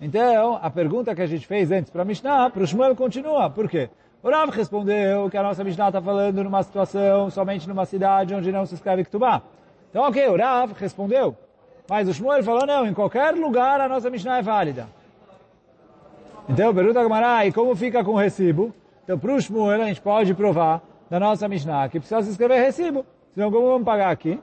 Então, 0.00 0.58
a 0.62 0.70
pergunta 0.70 1.14
que 1.14 1.20
a 1.20 1.26
gente 1.26 1.46
fez 1.46 1.70
antes 1.70 1.90
para 1.90 2.04
Mishnah, 2.04 2.48
para 2.50 2.62
o 2.62 2.66
Shmuel 2.66 2.96
continua. 2.96 3.50
Por 3.50 3.68
quê? 3.68 3.90
O 4.22 4.30
Rav 4.30 4.50
respondeu 4.50 5.28
que 5.28 5.36
a 5.36 5.42
nossa 5.42 5.62
Mishnah 5.62 5.88
está 5.88 6.00
falando 6.00 6.42
numa 6.42 6.62
situação, 6.62 7.28
somente 7.30 7.68
numa 7.68 7.84
cidade 7.84 8.34
onde 8.34 8.50
não 8.50 8.64
se 8.64 8.74
escreve 8.74 9.04
Ktubá. 9.04 9.42
Então, 9.90 10.02
ok, 10.04 10.26
o 10.28 10.36
Rav 10.36 10.72
respondeu. 10.78 11.36
Mas 11.88 12.08
o 12.08 12.14
Shmuel 12.14 12.42
falou, 12.42 12.66
não, 12.66 12.86
em 12.86 12.94
qualquer 12.94 13.34
lugar 13.34 13.80
a 13.80 13.88
nossa 13.88 14.08
Mishnah 14.08 14.38
é 14.38 14.42
válida. 14.42 14.86
Então, 16.48 16.74
pergunta 16.74 17.00
a 17.00 17.02
Gamara, 17.02 17.46
e 17.46 17.52
como 17.52 17.76
fica 17.76 18.02
com 18.02 18.12
o 18.12 18.16
recibo? 18.16 18.72
Então, 19.04 19.18
para 19.18 19.34
o 19.34 19.40
Shmuel, 19.40 19.82
a 19.82 19.86
gente 19.86 20.00
pode 20.00 20.32
provar 20.32 20.80
da 21.10 21.20
nossa 21.20 21.46
Mishnah 21.46 21.88
que 21.88 21.98
precisa 21.98 22.22
se 22.22 22.30
escrever 22.30 22.60
recibo. 22.60 23.04
Senão, 23.34 23.50
como 23.50 23.66
vamos 23.66 23.84
pagar 23.84 24.10
aqui? 24.10 24.40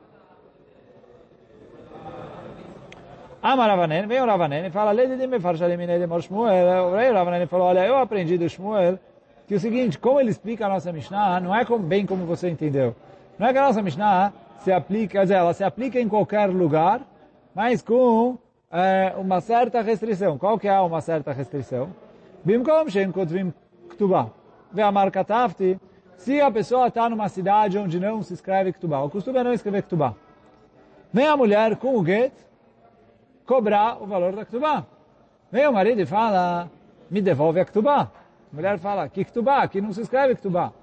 Ama 3.50 3.66
Ravanen, 3.66 4.08
vem 4.08 4.20
o 4.20 4.26
Ravanen 4.26 4.66
e 4.66 4.70
fala, 4.70 4.92
Lede 4.92 5.16
de 5.16 5.26
me 5.26 5.40
farsha 5.40 5.70
de 5.70 6.22
Shmuel. 6.22 6.88
O 6.90 7.14
Ravanen 7.14 7.48
falou, 7.48 7.68
olha, 7.68 7.86
eu 7.86 7.96
aprendi 7.96 8.38
do 8.38 8.50
Shmuel 8.50 9.00
que 9.48 9.56
o 9.56 9.60
seguinte, 9.60 9.98
como 9.98 10.20
ele 10.20 10.32
explica 10.32 10.66
a 10.66 10.70
nossa 10.70 10.92
Mishnah, 10.92 11.40
não 11.40 11.56
é 11.56 11.64
como, 11.64 11.82
bem 11.82 12.06
como 12.06 12.26
você 12.26 12.50
entendeu. 12.50 12.94
Não 13.40 13.48
é 13.48 13.54
que 13.54 13.58
a 13.58 13.62
nossa 13.62 13.82
Mishnah 13.82 14.34
se 14.60 14.70
aplica, 14.70 15.22
dizer, 15.22 15.36
ela 15.36 15.54
se 15.54 15.64
aplica 15.64 15.98
em 15.98 16.10
qualquer 16.10 16.50
lugar, 16.50 17.00
mas 17.56 17.82
com 17.82 18.38
é, 18.70 19.14
uma 19.18 19.40
certa 19.40 19.82
restrição. 19.82 20.38
Qual 20.38 20.60
que 20.60 20.68
é 20.68 20.78
uma 20.82 21.00
certa 21.00 21.32
restrição? 21.32 21.88
Bimkom 22.44 22.90
shen 22.90 23.14
kotvim 23.14 23.54
ktubah. 23.92 24.30
Ve'amar 24.74 25.10
katavti. 25.10 25.80
Se 26.18 26.42
a 26.42 26.52
pessoa 26.52 26.90
está 26.90 27.10
numa 27.10 27.30
cidade 27.30 27.78
onde 27.78 27.98
não 27.98 28.22
se 28.22 28.34
escreve 28.34 28.74
ktubah, 28.74 29.04
o 29.04 29.10
costume 29.10 29.40
é 29.40 29.44
não 29.46 29.54
escrever 29.54 29.84
ktubah. 29.84 30.16
Vem 31.14 31.28
a 31.28 31.38
mulher 31.38 31.78
com 31.78 31.98
o 31.98 32.06
get 32.06 32.34
cobrar 33.48 34.04
o 34.04 34.06
valor 34.06 34.36
da 34.36 34.46
ktubah. 34.46 34.86
Vem 35.52 35.66
o 35.66 35.72
marido 35.72 36.02
e 36.02 36.06
fala, 36.06 36.70
me 37.10 37.22
devolve 37.22 37.60
a 37.60 37.66
ktubah. 37.66 38.12
A 38.52 38.56
mulher 38.56 38.78
fala, 38.78 39.08
que 39.08 39.24
ktubah? 39.24 39.64
Aqui 39.64 39.82
não 39.82 39.94
se 39.94 40.02
escreve 40.02 40.36
ktubah. 40.36 40.74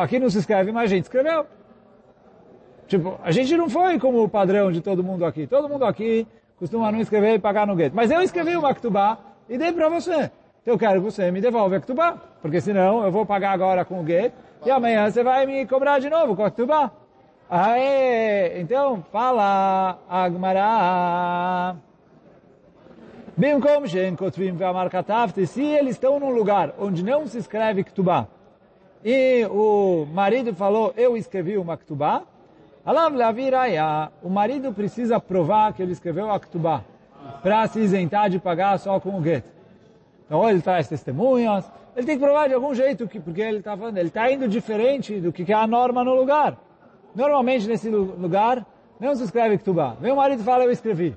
Aqui 0.00 0.18
não 0.18 0.28
se 0.30 0.38
escreve, 0.38 0.72
mas 0.72 0.84
a 0.84 0.94
gente 0.94 1.04
escreveu. 1.04 1.46
Tipo, 2.88 3.20
a 3.22 3.30
gente 3.30 3.54
não 3.56 3.68
foi 3.68 3.98
como 3.98 4.24
o 4.24 4.28
padrão 4.28 4.72
de 4.72 4.80
todo 4.80 5.04
mundo 5.04 5.24
aqui. 5.26 5.46
Todo 5.46 5.68
mundo 5.68 5.84
aqui 5.84 6.26
costuma 6.58 6.90
não 6.90 7.00
escrever 7.00 7.34
e 7.34 7.38
pagar 7.38 7.66
no 7.66 7.76
gueto. 7.76 7.94
Mas 7.94 8.10
eu 8.10 8.22
escrevi 8.22 8.56
uma 8.56 8.74
ktubá 8.74 9.18
e 9.46 9.58
dei 9.58 9.70
para 9.72 9.90
você. 9.90 10.30
Então 10.62 10.74
eu 10.74 10.78
quero 10.78 11.00
que 11.00 11.10
você 11.10 11.30
me 11.30 11.40
devolva 11.40 11.76
a 11.76 11.80
ktubá. 11.80 12.16
Porque 12.40 12.60
senão 12.60 13.04
eu 13.04 13.12
vou 13.12 13.26
pagar 13.26 13.52
agora 13.52 13.84
com 13.84 14.00
o 14.00 14.02
gueto 14.02 14.34
e 14.64 14.70
amanhã 14.70 15.10
você 15.10 15.22
vai 15.22 15.44
me 15.44 15.66
cobrar 15.66 15.98
de 15.98 16.08
novo 16.08 16.34
com 16.34 16.44
a 16.44 16.50
ktubá. 16.50 16.90
Aê, 17.50 18.60
então 18.60 19.04
fala 19.12 19.98
Agmará. 20.08 21.76
Bimkom 23.38 23.86
shen 23.86 24.16
kotvim 24.16 24.56
ve'amar 24.56 24.90
katavti. 24.90 25.46
Se 25.46 25.62
eles 25.62 25.94
estão 25.94 26.18
num 26.18 26.30
lugar 26.30 26.74
onde 26.76 27.04
não 27.04 27.24
se 27.24 27.38
escreve 27.38 27.84
ktubá 27.84 28.26
e 29.04 29.46
o 29.46 30.04
marido 30.12 30.52
falou, 30.52 30.92
eu 30.96 31.16
escrevi 31.16 31.56
uma 31.56 31.76
ktubá, 31.76 32.24
Alav 32.84 33.14
leaviraya, 33.14 34.10
o 34.24 34.28
marido 34.28 34.72
precisa 34.72 35.20
provar 35.20 35.72
que 35.72 35.80
ele 35.80 35.92
escreveu 35.92 36.28
a 36.32 36.40
ktubá 36.40 36.82
para 37.40 37.64
se 37.68 37.78
isentar 37.78 38.28
de 38.28 38.40
pagar 38.40 38.76
só 38.78 38.98
com 38.98 39.16
o 39.16 39.22
get. 39.22 39.44
Então, 40.26 40.48
ele 40.50 40.60
traz 40.60 40.88
testemunhas, 40.88 41.70
ele 41.96 42.06
tem 42.06 42.18
que 42.18 42.24
provar 42.24 42.48
de 42.48 42.54
algum 42.54 42.74
jeito, 42.74 43.06
que, 43.06 43.20
porque 43.20 43.40
ele 43.40 43.58
está 43.58 43.76
falando, 43.76 43.98
ele 43.98 44.08
está 44.08 44.32
indo 44.32 44.48
diferente 44.48 45.20
do 45.20 45.32
que 45.32 45.52
é 45.52 45.54
a 45.54 45.66
norma 45.66 46.02
no 46.02 46.14
lugar. 46.14 46.56
Normalmente, 47.14 47.68
nesse 47.68 47.88
lugar, 47.88 48.66
não 48.98 49.14
se 49.14 49.22
escreve 49.22 49.58
ktubá. 49.58 49.96
O 50.02 50.16
marido 50.16 50.42
fala, 50.42 50.64
eu 50.64 50.72
escrevi. 50.72 51.16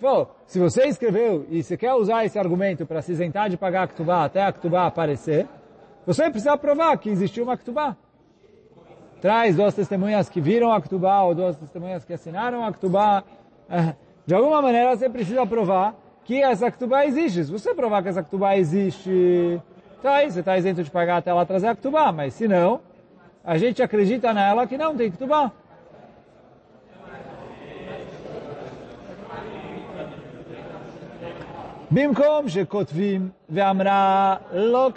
Falou, 0.00 0.34
se 0.46 0.58
você 0.58 0.86
escreveu 0.86 1.46
e 1.50 1.62
você 1.62 1.76
quer 1.76 1.94
usar 1.94 2.24
esse 2.24 2.38
argumento 2.38 2.86
para 2.86 3.02
se 3.02 3.12
isentar 3.12 3.50
de 3.50 3.56
pagar 3.56 3.82
a 3.82 3.88
ktubá 3.88 4.24
até 4.24 4.42
a 4.42 4.52
ktubá 4.52 4.86
aparecer, 4.86 5.46
você 6.06 6.30
precisa 6.30 6.56
provar 6.56 6.96
que 6.98 7.10
existiu 7.10 7.44
uma 7.44 7.56
ktubá 7.56 7.96
traz 9.20 9.56
duas 9.56 9.74
testemunhas 9.74 10.28
que 10.28 10.40
viram 10.40 10.72
a 10.72 10.80
Ktubá 10.80 11.22
ou 11.22 11.34
duas 11.34 11.56
testemunhas 11.56 12.04
que 12.04 12.12
assinaram 12.12 12.64
a 12.64 12.72
Ktubá. 12.72 13.24
Eh, 13.68 13.94
de 14.26 14.34
alguma 14.34 14.62
maneira 14.62 14.96
você 14.96 15.08
precisa 15.08 15.46
provar 15.46 15.94
que 16.24 16.40
essa 16.40 16.70
Ktubá 16.70 17.04
existe. 17.06 17.44
Se 17.44 17.50
você 17.50 17.74
provar 17.74 18.02
que 18.02 18.08
essa 18.08 18.22
Ktubá 18.22 18.56
existe, 18.56 19.60
tá 20.02 20.16
aí, 20.16 20.30
você 20.30 20.40
está 20.40 20.56
isento 20.56 20.82
de 20.82 20.90
pagar 20.90 21.18
até 21.18 21.30
ela 21.30 21.44
trazer 21.44 21.68
a 21.68 21.74
Ktubá. 21.74 22.12
Mas 22.12 22.34
se 22.34 22.46
não, 22.46 22.80
a 23.44 23.56
gente 23.58 23.82
acredita 23.82 24.32
nela 24.32 24.66
que 24.66 24.78
não 24.78 24.96
tem 24.96 25.10
Ktubá. 25.10 25.52
Bimkom 31.90 32.48
shekotvim 32.48 33.32
ve'amra 33.48 34.42
lo. 34.52 34.92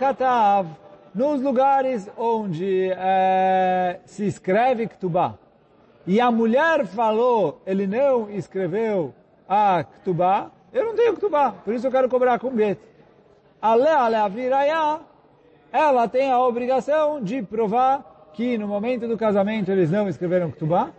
Nos 1.15 1.41
lugares 1.41 2.10
onde 2.17 2.89
é, 2.91 3.99
se 4.06 4.25
escreve 4.27 4.88
Ktubá. 4.88 5.36
E 6.06 6.19
a 6.19 6.30
mulher 6.30 6.86
falou, 6.86 7.62
ele 7.65 7.88
não 7.88 8.30
escreveu 8.30 9.13
a 9.47 9.84
Ktubá. 9.84 10.51
Eu 10.73 10.86
não 10.86 10.95
tenho 10.95 11.15
Ktubá, 11.15 11.51
por 11.51 11.73
isso 11.73 11.88
eu 11.88 11.91
quero 11.91 12.10
cobrar 12.10 12.39
com 12.39 12.49
Bet. 12.49 12.80
Ale 13.62 13.88
ale 13.88 14.15
aviraya. 14.15 14.99
Ela 15.71 16.10
tem 16.10 16.30
a 16.30 16.39
obrigação 16.39 17.21
de 17.21 17.41
provar 17.41 18.32
que 18.34 18.58
no 18.58 18.67
momento 18.67 19.08
do 19.08 19.17
casamento 19.17 19.71
eles 19.71 19.89
não 19.89 20.10
escreveram 20.10 20.51
Ktubá 20.51 20.89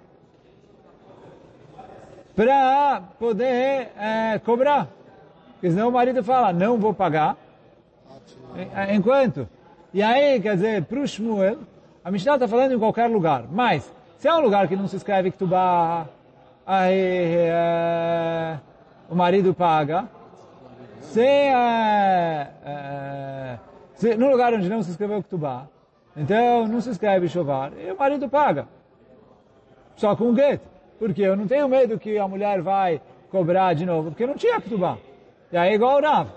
para 2.34 3.02
poder 3.18 3.90
é, 3.98 4.38
cobrar. 4.42 4.88
Porque 5.62 5.70
senão 5.70 5.90
o 5.90 5.92
marido 5.92 6.24
fala, 6.24 6.52
não 6.52 6.76
vou 6.76 6.92
pagar, 6.92 7.36
enquanto 8.92 9.48
e 9.94 10.02
aí, 10.02 10.40
quer 10.40 10.54
dizer, 10.54 10.84
para 10.86 10.98
o 10.98 11.06
Shmuel, 11.06 11.58
a 12.02 12.10
Mishnah 12.10 12.34
está 12.34 12.48
falando 12.48 12.72
em 12.72 12.78
qualquer 12.80 13.06
lugar. 13.08 13.44
Mas, 13.48 13.94
se 14.16 14.26
é 14.26 14.34
um 14.34 14.40
lugar 14.40 14.66
que 14.66 14.74
não 14.74 14.88
se 14.88 14.96
escreve 14.96 15.30
Ktubá, 15.30 16.08
aí 16.66 16.96
é, 16.96 18.58
o 19.08 19.14
marido 19.14 19.52
paga. 19.52 20.08
Se, 21.00 21.20
é, 21.20 22.48
é, 22.64 23.58
se 23.94 24.16
no 24.16 24.30
lugar 24.30 24.54
onde 24.54 24.68
não 24.68 24.82
se 24.82 24.90
escreveu 24.90 25.22
Ktubá, 25.22 25.68
então 26.16 26.66
não 26.66 26.80
se 26.80 26.90
escreve 26.90 27.28
Chovar, 27.28 27.70
e 27.78 27.92
o 27.92 27.96
marido 27.96 28.28
paga. 28.28 28.66
Só 29.94 30.16
com 30.16 30.30
o 30.30 30.34
get. 30.34 30.60
Porque 30.98 31.20
eu 31.20 31.36
não 31.36 31.46
tenho 31.46 31.68
medo 31.68 32.00
que 32.00 32.18
a 32.18 32.26
mulher 32.26 32.62
vai 32.62 33.00
cobrar 33.30 33.74
de 33.74 33.84
novo, 33.84 34.08
porque 34.10 34.26
não 34.26 34.34
tinha 34.34 34.58
Ktubá. 34.58 34.96
E 35.52 35.56
aí 35.56 35.72
é 35.72 35.74
igual 35.74 35.98
o 35.98 36.02
Rav. 36.02 36.28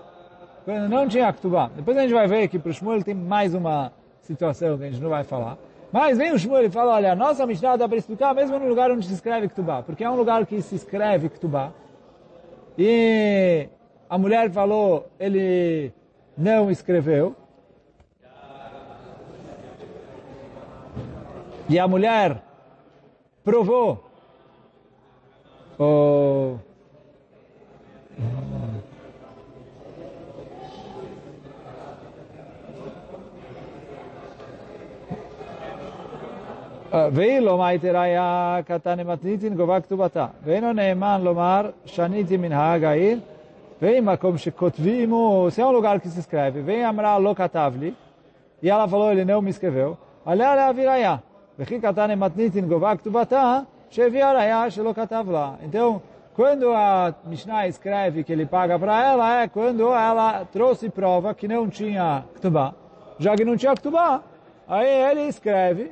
Quando 0.64 0.88
não 0.88 1.08
tinha 1.08 1.32
Ketubá. 1.32 1.70
Depois 1.74 1.96
a 1.96 2.02
gente 2.02 2.12
vai 2.12 2.26
ver 2.26 2.48
que 2.48 2.58
para 2.58 2.70
o 2.70 2.74
Shmuel 2.74 3.02
tem 3.02 3.14
mais 3.14 3.54
uma 3.54 3.92
situação 4.20 4.76
que 4.76 4.84
a 4.84 4.90
gente 4.90 5.00
não 5.00 5.08
vai 5.08 5.24
falar. 5.24 5.56
Mas 5.90 6.18
vem 6.18 6.32
o 6.32 6.38
Shmuel 6.38 6.64
e 6.64 6.70
fala, 6.70 6.94
olha, 6.94 7.12
a 7.12 7.16
nossa 7.16 7.46
Mishnah 7.46 7.76
dá 7.76 7.88
para 7.88 7.96
explicar 7.96 8.34
mesmo 8.34 8.58
no 8.58 8.68
lugar 8.68 8.90
onde 8.90 9.06
se 9.06 9.14
escreve 9.14 9.48
Ketubá. 9.48 9.82
Porque 9.82 10.04
é 10.04 10.10
um 10.10 10.16
lugar 10.16 10.44
que 10.44 10.60
se 10.60 10.74
escreve 10.74 11.30
Ketubá. 11.30 11.72
E 12.76 13.68
a 14.10 14.18
mulher 14.18 14.50
falou, 14.50 15.08
ele 15.18 15.92
não 16.36 16.70
escreveu. 16.70 17.34
E 21.68 21.78
a 21.78 21.88
mulher 21.88 22.42
provou 23.42 24.04
o... 25.78 26.58
לא 37.41 37.57
מאיתי 37.57 37.89
ראיה 37.89 38.59
קטן 38.65 39.07
מתניתין 39.07 39.55
גובה 39.55 39.81
כתובתה. 39.81 40.25
ואינו 40.43 40.73
נאמן 40.73 41.21
לומר 41.23 41.69
שניתי 41.85 42.37
מנהג 42.37 42.83
העיר, 42.83 43.19
ואם 43.81 44.05
מקום 44.05 44.37
שכותבים 44.37 45.09
הוא, 45.09 45.49
se 45.49 45.61
é 45.61 45.65
um 45.65 45.71
lugar 45.71 45.99
que 45.99 46.09
se 46.09 46.19
escreve, 46.19 46.61
vem 46.61 46.85
אמרה 46.89 47.19
לא 47.19 47.33
כתב 47.35 47.73
לי, 47.79 47.93
e 48.63 48.69
ela 48.69 48.87
falou, 48.87 49.11
ele 49.11 49.25
não 49.25 49.41
me 49.41 49.49
escreveu, 49.49 49.95
עליה 50.25 50.55
להביא 50.55 50.89
ראיה. 50.89 51.15
וכי 51.59 51.79
קטן 51.79 52.19
מתניתין 52.19 52.67
גובה 52.67 52.95
כתובתה, 52.95 53.59
שהביאה 53.89 54.33
ראיה 54.33 54.71
שלא 54.71 54.93
כתב 54.93 55.25
לה. 55.31 55.51
Então, 55.63 56.01
quando 56.35 56.71
a 56.73 57.13
Mishnah 57.25 57.67
escreve 57.67 58.23
que 58.23 58.31
ele 58.31 58.45
paga 58.45 58.79
para 58.79 59.03
ela, 59.03 59.41
é 59.41 59.47
quando 59.47 59.91
ela 59.91 60.45
trouxe 60.45 60.89
prova 60.89 61.33
que 61.33 61.47
não 61.47 61.67
tinha 61.69 62.23
Ktubá. 62.35 62.73
Já 63.19 63.35
que 63.35 63.43
não 63.43 63.57
tinha 63.57 63.75
Ktubá, 63.75 64.21
aí 64.67 65.11
ele 65.11 65.23
escreve 65.27 65.91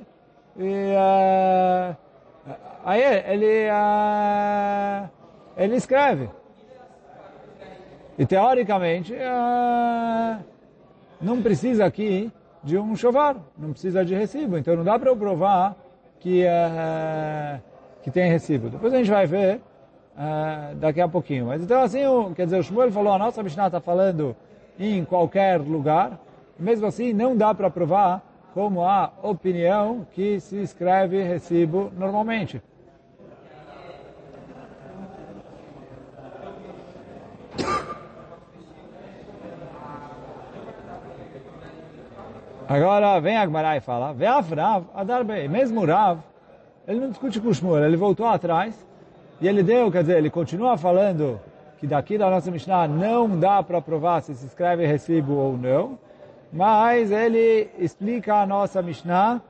e 0.56 0.94
uh, 0.94 1.96
aí 2.84 3.02
ele, 3.26 3.68
uh, 3.70 5.10
ele 5.56 5.76
escreve. 5.76 6.30
E 8.16 8.24
teoricamente, 8.24 9.12
uh, 9.12 10.44
não 11.20 11.42
precisa 11.42 11.84
aqui 11.84 12.30
de 12.62 12.78
um 12.78 12.94
chovar, 12.94 13.36
não 13.58 13.72
precisa 13.72 14.04
de 14.04 14.14
recibo. 14.14 14.56
Então 14.56 14.76
não 14.76 14.84
dá 14.84 14.98
para 14.98 15.10
eu 15.10 15.16
provar 15.16 15.74
que, 16.20 16.44
que 18.02 18.10
tem 18.10 18.30
recibo. 18.30 18.70
Depois 18.70 18.94
a 18.94 18.96
gente 18.96 19.10
vai 19.10 19.26
ver 19.26 19.60
daqui 20.76 21.00
a 21.00 21.08
pouquinho. 21.08 21.46
Mas 21.46 21.62
então 21.62 21.82
assim, 21.82 22.06
o, 22.06 22.30
quer 22.34 22.44
dizer, 22.44 22.58
o 22.58 22.62
Shmuel 22.62 22.90
falou, 22.90 23.12
a 23.12 23.18
nossa 23.18 23.42
Mishnah 23.42 23.66
está 23.66 23.80
falando 23.80 24.34
em 24.78 25.04
qualquer 25.04 25.60
lugar, 25.60 26.18
mesmo 26.58 26.86
assim 26.86 27.12
não 27.12 27.36
dá 27.36 27.52
para 27.54 27.68
provar 27.68 28.22
como 28.54 28.84
a 28.84 29.12
opinião 29.20 30.06
que 30.12 30.38
se 30.38 30.62
escreve 30.62 31.20
recibo 31.24 31.90
normalmente. 31.98 32.62
Agora 42.68 43.20
vem 43.20 43.36
Agmará 43.36 43.76
e 43.76 43.80
fala, 43.80 44.12
Ve'af 44.14 44.54
Rav 44.54 44.84
Adar 44.94 45.24
Bey. 45.24 45.48
Mesmo 45.48 45.84
Rav, 45.84 46.20
ele 46.86 47.00
não 47.00 47.10
discute 47.10 47.40
com 47.40 47.48
o 47.48 47.54
Shmuel, 47.54 47.84
ele 47.84 47.96
voltou 47.96 48.26
atrás 48.26 48.86
e 49.40 49.48
ele 49.48 49.64
deu, 49.64 49.90
quer 49.90 50.02
dizer, 50.02 50.16
ele 50.16 50.30
continua 50.30 50.78
falando 50.78 51.40
que 51.78 51.88
daqui 51.88 52.16
da 52.16 52.30
nossa 52.30 52.52
Mishnah 52.52 52.86
não 52.86 53.28
dá 53.38 53.64
para 53.64 53.82
provar 53.82 54.22
se 54.22 54.32
se 54.32 54.46
escreve 54.46 54.86
recibo 54.86 55.32
ou 55.34 55.58
não, 55.58 55.98
mas 56.54 57.10
ele 57.10 57.68
explica 57.80 58.36
a 58.36 58.46
nossa 58.46 58.80
Mishnah, 58.80 59.42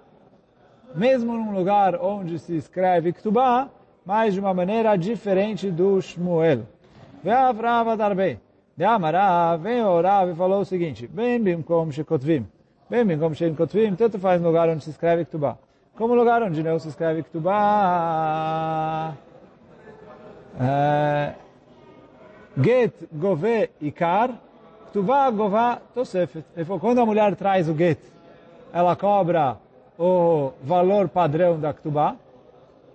mesmo 0.95 1.35
num 1.35 1.53
lugar 1.53 1.97
onde 2.01 2.39
se 2.39 2.57
escreve 2.57 3.13
Ktubá, 3.13 3.69
mas 4.07 4.33
de 4.33 4.41
uma 4.41 4.55
maneira 4.55 4.97
diferente 4.97 5.71
do 5.71 6.01
Shmuel. 6.01 6.63
Ve'avrava 7.23 7.95
darbei. 7.95 8.41
De 8.75 8.85
Amará, 8.85 9.55
vem 9.57 9.83
orar 9.83 10.27
e 10.29 10.35
falou 10.35 10.63
o 10.63 10.65
seguinte, 10.65 11.07
bem 11.07 11.39
bimkom 11.39 11.91
shekotvim. 11.93 12.47
Bem 12.89 13.05
bimkom 13.05 13.35
shekotvim, 13.35 13.95
tanto 13.95 14.19
faz 14.19 14.41
no 14.41 14.49
lugar 14.49 14.71
onde 14.71 14.83
se 14.83 14.91
escreve 14.91 15.27
Ktubá. 15.27 15.59
Como 15.95 16.15
lugar 16.15 16.43
onde 16.43 16.63
não 16.63 16.79
se 16.79 16.89
escreve 16.89 17.23
Ktubá. 17.23 19.15
É, 20.59 21.35
get 22.63 22.95
gove 23.13 23.69
ikar, 23.81 24.31
Ktubá 24.95 25.29
gová 25.29 25.81
tosefet. 25.93 26.45
Quando 26.81 27.01
a 27.01 27.05
mulher 27.05 27.35
traz 27.35 27.69
o 27.69 27.75
get, 27.75 27.99
ela 28.73 28.95
cobra 28.95 29.57
o 29.99 30.53
valor 30.63 31.09
padrão 31.09 31.59
da 31.59 31.75
Ktubá, 31.75 32.15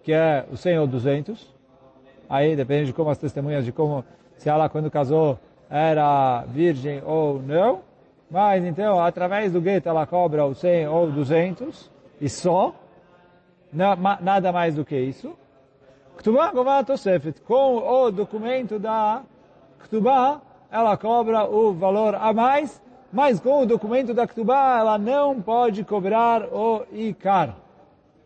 que 0.02 0.14
é 0.14 0.46
o 0.50 0.56
100 0.56 0.80
ou 0.80 0.88
200. 0.88 1.54
Aí 2.30 2.56
depende 2.56 2.86
de 2.86 2.94
como 2.94 3.10
as 3.10 3.18
testemunhas, 3.18 3.66
de 3.66 3.74
como, 3.74 4.06
se 4.38 4.48
ela 4.48 4.70
quando 4.70 4.90
casou 4.90 5.38
era 5.70 6.46
virgem 6.48 7.04
ou 7.06 7.42
não. 7.42 7.82
Mas 8.32 8.64
então, 8.64 9.04
através 9.04 9.52
do 9.52 9.60
gueto 9.60 9.90
ela 9.90 10.08
cobra 10.08 10.46
o 10.46 10.56
100 10.56 10.88
ou 10.88 11.12
200 11.12 11.92
e 12.22 12.30
só. 12.30 12.74
nada 13.74 14.54
mais 14.54 14.74
do 14.74 14.86
que 14.86 14.98
isso. 14.98 15.36
Ktubá 16.16 16.50
Gová 16.54 16.82
Tosefet. 16.82 17.42
Com 17.42 17.76
o 17.76 18.10
documento 18.10 18.80
da 18.80 19.22
Ktubá, 19.80 20.40
ela 20.72 20.96
cobra 20.98 21.46
o 21.46 21.74
valor 21.74 22.16
a 22.16 22.32
mais, 22.32 22.82
mas 23.12 23.40
com 23.40 23.64
o 23.64 23.66
documento 23.66 24.14
da 24.14 24.28
Ktubá, 24.28 24.78
ela 24.80 24.98
não 24.98 25.42
pode 25.42 25.84
cobrar 25.84 26.44
o 26.54 26.86
Ikar. 26.92 27.56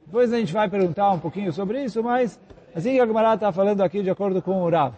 Depois 0.05 0.31
a 0.33 0.37
gente 0.37 0.51
vai 0.51 0.69
perguntar 0.69 1.11
um 1.11 1.19
pouquinho 1.19 1.53
sobre 1.53 1.83
isso, 1.83 2.03
mas 2.03 2.39
assim 2.75 2.93
que 2.93 2.99
a 2.99 3.05
Gemara 3.05 3.35
está 3.35 3.51
falando 3.51 3.81
aqui 3.81 4.03
de 4.03 4.09
acordo 4.09 4.41
com 4.41 4.61
o 4.61 4.69
Rav. 4.69 4.93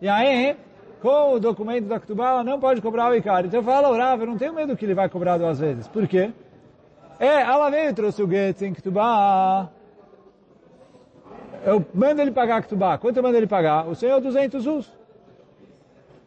E 0.00 0.08
aí, 0.08 0.56
com 1.00 1.34
o 1.34 1.40
documento 1.40 1.86
da 1.86 1.98
Ktubá, 1.98 2.30
ela 2.30 2.44
não 2.44 2.60
pode 2.60 2.82
cobrar 2.82 3.10
o 3.10 3.14
Ikar. 3.14 3.46
Então 3.46 3.62
fala, 3.62 3.88
o 3.88 3.96
Rav, 3.96 4.20
eu 4.20 4.26
não 4.26 4.36
tenho 4.36 4.52
medo 4.52 4.76
que 4.76 4.84
ele 4.84 4.94
vai 4.94 5.08
cobrar 5.08 5.38
duas 5.38 5.58
vezes. 5.58 5.88
Por 5.88 6.06
quê? 6.06 6.30
É, 7.18 7.40
ela 7.40 7.70
veio 7.70 7.90
e 7.90 7.94
trouxe 7.94 8.22
o 8.22 8.28
Get 8.28 8.60
em 8.60 8.74
Ktubá. 8.74 9.70
Eu 11.64 11.84
mando 11.94 12.20
ele 12.20 12.30
pagar 12.30 12.58
a 12.58 12.62
Ktubá. 12.62 12.98
Quanto 12.98 13.16
eu 13.16 13.22
mando 13.22 13.38
ele 13.38 13.46
pagar? 13.46 13.88
O 13.88 13.94
senhor 13.94 14.20
200 14.20 14.66
us. 14.66 14.92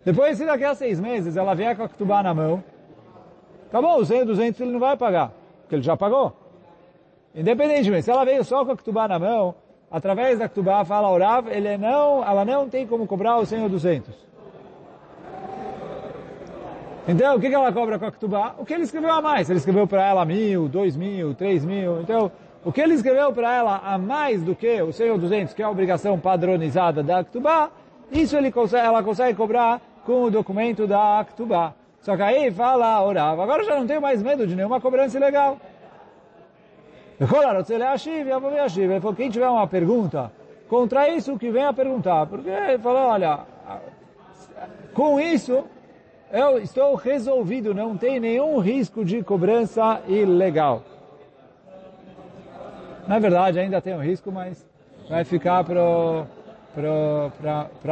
Depois, 0.04 0.38
se 0.38 0.46
daqui 0.46 0.64
a 0.64 0.74
seis 0.74 1.00
meses 1.00 1.36
ela 1.36 1.54
vier 1.54 1.76
com 1.76 1.84
a 1.84 1.90
Ktubá 1.90 2.24
na 2.24 2.34
mão, 2.34 2.64
acabou, 3.68 4.00
o 4.00 4.06
senhor 4.06 4.26
200 4.26 4.60
ele 4.62 4.72
não 4.72 4.80
vai 4.80 4.96
pagar, 4.96 5.32
porque 5.62 5.76
ele 5.76 5.84
já 5.84 5.98
pagou. 5.98 6.34
Independentemente, 7.36 8.04
se 8.04 8.12
ela 8.12 8.26
veio 8.26 8.44
só 8.44 8.66
com 8.66 8.72
a 8.72 8.78
Ktubá 8.78 9.08
na 9.08 9.20
mão, 9.20 9.56
através 9.92 10.40
da 10.40 10.48
Ktubá, 10.48 10.84
fala 10.86 11.18
Rav, 11.18 11.48
ele 11.50 11.78
não, 11.78 12.24
ela 12.24 12.46
não 12.46 12.70
tem 12.70 12.88
como 12.88 13.06
cobrar 13.06 13.38
o 13.38 13.46
senhor 13.46 13.70
200. 13.70 14.30
Então, 17.08 17.38
o 17.38 17.40
que 17.40 17.48
ela 17.48 17.74
cobra 17.74 17.98
com 17.98 18.06
a 18.06 18.12
Ktubá? 18.12 18.56
O 18.60 18.66
que 18.66 18.74
ele 18.74 18.84
escreveu 18.84 19.12
a 19.12 19.22
mais. 19.22 19.50
Ele 19.50 19.58
escreveu 19.58 19.88
para 19.88 20.08
ela 20.08 20.24
mil, 20.26 20.68
dois 20.68 20.96
mil, 20.96 21.34
três 21.34 21.66
mil. 21.66 22.02
Então, 22.02 22.32
o 22.64 22.72
que 22.72 22.82
ele 22.82 22.94
escreveu 22.94 23.34
para 23.34 23.52
ela 23.56 23.78
a 23.84 23.98
mais 23.98 24.44
do 24.44 24.54
que 24.54 24.82
o 24.82 24.94
100 24.94 25.12
ou 25.12 25.18
200, 25.18 25.54
que 25.54 25.62
é 25.62 25.66
a 25.66 25.70
obrigação 25.70 26.20
padronizada 26.20 27.02
da 27.02 27.24
Ktubá, 27.24 27.72
isso 28.12 28.38
ele 28.38 28.52
consegue, 28.52 28.86
ela 28.86 29.02
consegue 29.02 29.36
cobrar 29.36 29.82
com 30.10 30.24
o 30.24 30.32
documento 30.32 30.88
da 30.88 31.24
Ktubá. 31.24 31.76
Só 32.02 32.15
que 32.15 32.24
aí 32.24 32.50
fala, 32.50 33.00
orava, 33.04 33.43
agora 33.43 33.63
já 33.63 33.76
não 33.76 33.86
tenho 33.86 34.02
mais 34.02 34.24
medo 34.24 34.48
de 34.48 34.56
nenhuma 34.56 34.82
cobrança 34.82 35.19
ilegal. 35.19 35.60
Ele 37.19 37.30
falou, 39.00 39.15
quem 39.15 39.30
tiver 39.30 39.48
uma 39.48 39.67
pergunta 39.67 40.32
contra 40.67 41.08
isso, 41.10 41.38
que 41.38 41.52
venha 41.52 41.72
perguntar. 41.72 42.26
Porque 42.26 42.50
ele 42.50 42.80
falou, 42.80 43.04
olha, 43.04 43.41
com 44.95 45.19
isso, 45.19 45.63
eu 46.32 46.58
estou 46.58 46.95
resolvido, 46.95 47.72
não 47.76 47.95
tem 47.95 48.19
nenhum 48.19 48.58
risco 48.58 49.06
de 49.06 49.22
cobrança 49.22 50.02
ilegal. 50.08 50.82
Na 53.08 53.19
verdade, 53.19 53.60
ainda 53.60 53.80
tem 53.80 53.93
um 53.93 54.02
risco, 54.02 54.32
mas 54.32 54.67
vai 55.08 55.24
ficar 55.24 55.63
para 55.63 56.26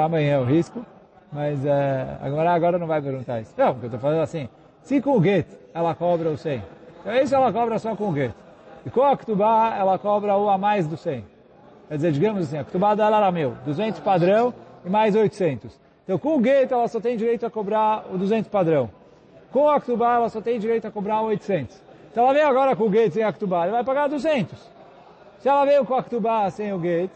amanhã 0.04 0.40
o 0.40 0.46
risco. 0.46 0.84
Mas 1.32 1.66
é, 1.66 2.18
agora, 2.22 2.52
agora 2.54 2.78
não 2.78 2.88
vai 2.88 3.02
perguntar 3.02 3.42
isso. 3.42 3.54
Não, 3.58 3.74
porque 3.74 3.86
eu 3.86 3.88
estou 3.88 4.00
falando 4.00 4.22
assim, 4.22 4.48
se 4.82 5.02
com 5.02 5.18
o 5.18 5.24
get 5.24 5.48
ela 5.74 5.94
cobra 5.94 6.30
o 6.30 6.38
100, 6.38 6.64
então 7.02 7.16
isso 7.16 7.36
ela 7.36 7.52
cobra 7.52 7.78
só 7.80 7.96
com 7.96 8.10
o 8.10 8.16
get. 8.16 8.34
E 8.86 8.90
com 8.90 9.04
a 9.04 9.18
Ktubá 9.18 9.76
ela 9.78 10.00
cobra 10.00 10.38
o 10.38 10.50
a 10.50 10.58
mais 10.58 10.88
do 10.88 10.96
100. 10.96 11.24
Quer 11.90 11.96
dizer, 11.96 12.12
digamos 12.12 12.44
assim, 12.44 12.58
a 12.58 12.64
Ktubá 12.64 12.96
dela 12.96 13.18
era 13.18 13.32
mil, 13.32 13.54
200 13.66 14.00
padrão 14.00 14.54
e 14.86 14.90
mais 14.90 15.16
800. 15.16 15.80
Então, 16.04 16.18
com 16.18 16.36
o 16.36 16.40
gueto, 16.40 16.74
ela 16.74 16.88
só 16.88 17.02
tem 17.02 17.18
direito 17.18 17.46
a 17.46 17.50
cobrar 17.50 18.06
o 18.10 18.18
200 18.18 18.50
padrão. 18.50 18.90
Com 19.52 19.70
a 19.70 19.80
Ktubá, 19.80 20.16
ela 20.16 20.30
só 20.30 20.40
tem 20.40 20.58
direito 20.58 20.88
a 20.88 20.92
cobrar 20.92 21.22
o 21.22 21.26
800. 21.26 21.82
Então, 22.12 22.24
ela 22.24 22.34
veio 22.34 22.48
agora 22.48 22.76
com 22.76 22.86
o 22.86 22.90
gueto 22.90 23.16
sem 23.16 23.24
a 23.24 23.34
Ktubá, 23.34 23.64
ela 23.64 23.74
vai 23.74 23.84
pagar 23.84 24.08
200. 24.08 24.58
Se 25.40 25.50
ela 25.50 25.66
veio 25.66 25.86
com 25.86 25.96
a 25.96 26.04
Ktubá 26.04 26.50
sem 26.50 26.72
o 26.72 26.80
gueto, 26.80 27.16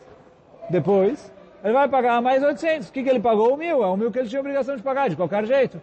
depois, 0.70 1.32
ele 1.64 1.74
vai 1.74 1.88
pagar 1.88 2.22
mais 2.22 2.44
800. 2.44 2.90
O 2.90 2.92
que, 2.92 3.04
que 3.04 3.10
ele 3.10 3.20
pagou? 3.20 3.54
O 3.54 3.58
mil. 3.58 3.84
É 3.84 3.88
o 3.88 3.98
mil 3.98 4.12
que 4.12 4.20
ele 4.20 4.30
tinha 4.30 4.40
obrigação 4.40 4.76
de 4.76 4.82
pagar, 4.82 5.10
de 5.10 5.16
qualquer 5.16 5.46
jeito. 5.46 5.80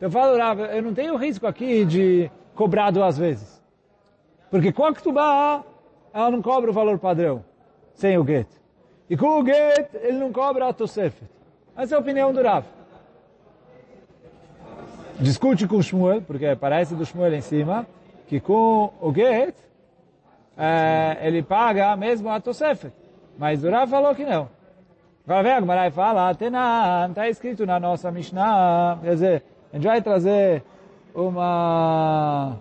Eu 0.00 0.10
falo, 0.10 0.36
eu 0.36 0.82
não 0.82 0.94
tenho 0.94 1.16
risco 1.16 1.46
aqui 1.46 1.84
de 1.84 2.30
cobrar 2.54 2.90
duas 2.90 3.18
vezes. 3.18 3.62
Porque 4.50 4.72
com 4.72 4.84
a 4.84 4.94
Ktubá, 4.94 5.64
ela 6.12 6.30
não 6.30 6.40
cobra 6.40 6.70
o 6.70 6.72
valor 6.72 6.98
padrão, 6.98 7.44
sem 7.94 8.16
o 8.16 8.24
gueto. 8.24 8.56
E 9.10 9.16
com 9.16 9.38
o 9.38 9.42
gueto, 9.42 9.96
ele 9.96 10.18
não 10.18 10.32
cobra 10.32 10.68
a 10.68 10.72
Tosefet. 10.72 11.28
Essa 11.76 11.94
é 11.94 11.96
a 11.96 12.00
opinião 12.00 12.32
do 12.32 12.42
Rav. 12.42 12.64
Discute 15.20 15.66
com 15.66 15.76
o 15.76 15.82
Shmuel, 15.82 16.22
porque 16.22 16.54
parece 16.56 16.94
do 16.94 17.04
Shmuel 17.04 17.34
em 17.34 17.40
cima, 17.40 17.86
que 18.26 18.38
com 18.40 18.92
o 19.00 19.12
Get, 19.12 19.54
é, 20.56 21.18
ele 21.22 21.42
paga 21.42 21.96
mesmo 21.96 22.28
a 22.30 22.40
Tosefet. 22.40 22.92
Mas 23.36 23.64
o 23.64 23.70
Rav 23.70 23.90
falou 23.90 24.14
que 24.14 24.24
não. 24.24 24.48
Agora 25.27 25.43
vem 25.43 25.51
a 25.53 25.59
Gemara 25.59 25.87
e 25.87 25.91
fala, 25.91 26.35
Tenan, 26.35 27.07
está 27.09 27.29
escrito 27.29 27.65
na 27.65 27.79
nossa 27.79 28.11
Mishnah, 28.11 28.99
quer 29.01 29.13
dizer, 29.13 29.43
a 29.71 29.75
gente 29.77 29.87
vai 29.87 30.01
trazer 30.01 30.63
uma... 31.15 32.57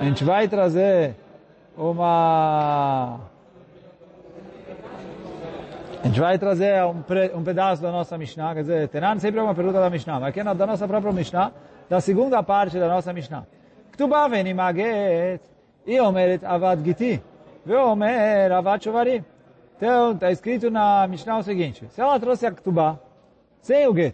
A 0.00 0.04
gente 0.04 0.24
vai 0.24 0.48
trazer 0.48 1.14
uma 1.76 3.20
a 6.02 6.06
gente 6.06 6.20
vai 6.20 6.38
trazer 6.38 6.84
um, 6.84 7.02
um 7.34 7.42
pedaço 7.42 7.80
da 7.80 7.90
nossa 7.90 8.18
Mishnah, 8.18 8.54
quer 8.54 8.60
dizer, 8.60 8.88
Tenan 8.88 9.18
sempre 9.18 9.40
é 9.40 9.42
uma 9.42 9.54
pergunta 9.54 9.80
da 9.80 9.88
Mishnah, 9.88 10.20
mas 10.20 10.28
aqui 10.30 10.40
é 10.40 10.54
da 10.54 10.66
nossa 10.66 10.86
própria 10.86 11.12
Mishnah, 11.12 11.52
da 11.88 12.00
segunda 12.00 12.42
parte 12.42 12.78
da 12.78 12.88
nossa 12.88 13.12
Mishnah. 13.12 13.44
כתובה 13.94 14.26
ונמגת, 14.30 15.48
היא 15.86 16.00
אומרת 16.00 16.44
עבד 16.44 16.76
גיתי, 16.82 17.18
ואומר 17.66 18.48
עבד 18.50 18.78
שוvari. 18.82 19.20
Então, 19.79 20.11
está 20.11 20.29
escrito 20.29 20.69
na 20.69 21.07
Mishnah 21.07 21.37
o 21.37 21.43
seguinte, 21.43 21.87
se 21.91 22.01
ela 22.01 22.19
trouxe 22.19 22.45
a 22.45 22.51
Ktubá, 22.51 22.99
sem 23.61 23.87
o 23.87 23.95
get, 23.95 24.13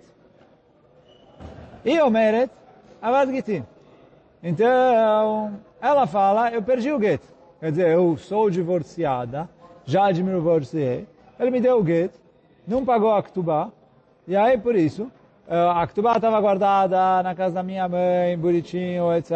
e 1.84 2.00
omeret, 2.00 2.52
avad 3.02 3.32
giti. 3.32 3.64
Então, 4.44 5.60
ela 5.82 6.06
fala, 6.06 6.52
eu 6.52 6.62
perdi 6.62 6.92
o 6.92 7.02
get. 7.02 7.20
Quer 7.60 7.72
dizer, 7.72 7.88
eu 7.88 8.16
sou 8.16 8.48
divorciada, 8.52 9.50
já 9.86 10.06
me 10.10 10.36
divorciei, 10.36 11.08
ele 11.40 11.50
me 11.50 11.60
deu 11.60 11.80
o 11.80 11.84
get, 11.84 12.12
não 12.68 12.86
pagou 12.86 13.12
a 13.16 13.24
Ktubá, 13.24 13.72
e 14.28 14.36
aí 14.36 14.60
por 14.60 14.76
isso, 14.76 15.12
eh, 15.48 15.70
a 15.76 15.88
Ktubá 15.88 16.18
estava 16.18 16.40
guardada 16.42 17.24
na 17.24 17.34
casa 17.34 17.56
da 17.56 17.64
minha 17.64 17.90
mãe, 17.90 18.38
bonitinho, 18.38 19.12
etc. 19.14 19.32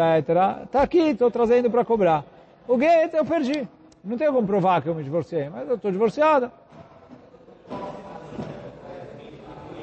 Está 0.62 0.82
aqui, 0.82 1.10
estou 1.10 1.28
trazendo 1.28 1.68
para 1.68 1.84
cobrar. 1.84 2.24
O 2.68 2.78
get 2.78 3.12
eu 3.14 3.24
perdi. 3.24 3.68
Não 4.02 4.16
tenho 4.16 4.32
como 4.32 4.46
provar 4.46 4.80
que 4.82 4.88
eu 4.88 4.94
me 4.94 5.02
divorciei, 5.04 5.48
mas 5.48 5.68
eu 5.68 5.76
estou 5.76 5.90
divorciada. 5.90 6.50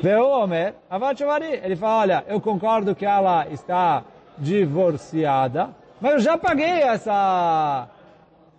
O 0.03 0.29
Homer, 0.29 0.75
ele 1.63 1.75
fala, 1.75 2.01
olha, 2.01 2.25
eu 2.27 2.39
concordo 2.39 2.95
que 2.95 3.05
ela 3.05 3.47
está 3.47 4.03
divorciada, 4.37 5.75
mas 5.99 6.13
eu 6.13 6.19
já 6.19 6.37
paguei 6.37 6.81
essa, 6.81 7.89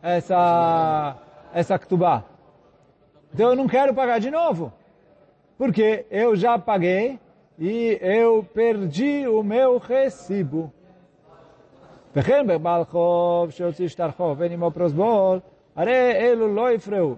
essa, 0.03 1.17
essa 1.53 1.79
Ktubá. 1.79 2.25
Então 3.33 3.51
eu 3.51 3.57
não 3.57 3.69
quero 3.69 3.95
pagar 3.95 4.19
de 4.19 4.31
novo. 4.31 4.73
Porque 5.57 6.07
eu 6.11 6.37
já 6.37 6.59
paguei 6.59 7.19
e 7.59 7.99
eu 8.01 8.47
perdi 8.55 9.27
o 9.27 9.43
meu 9.43 9.79
recibo. 9.79 10.73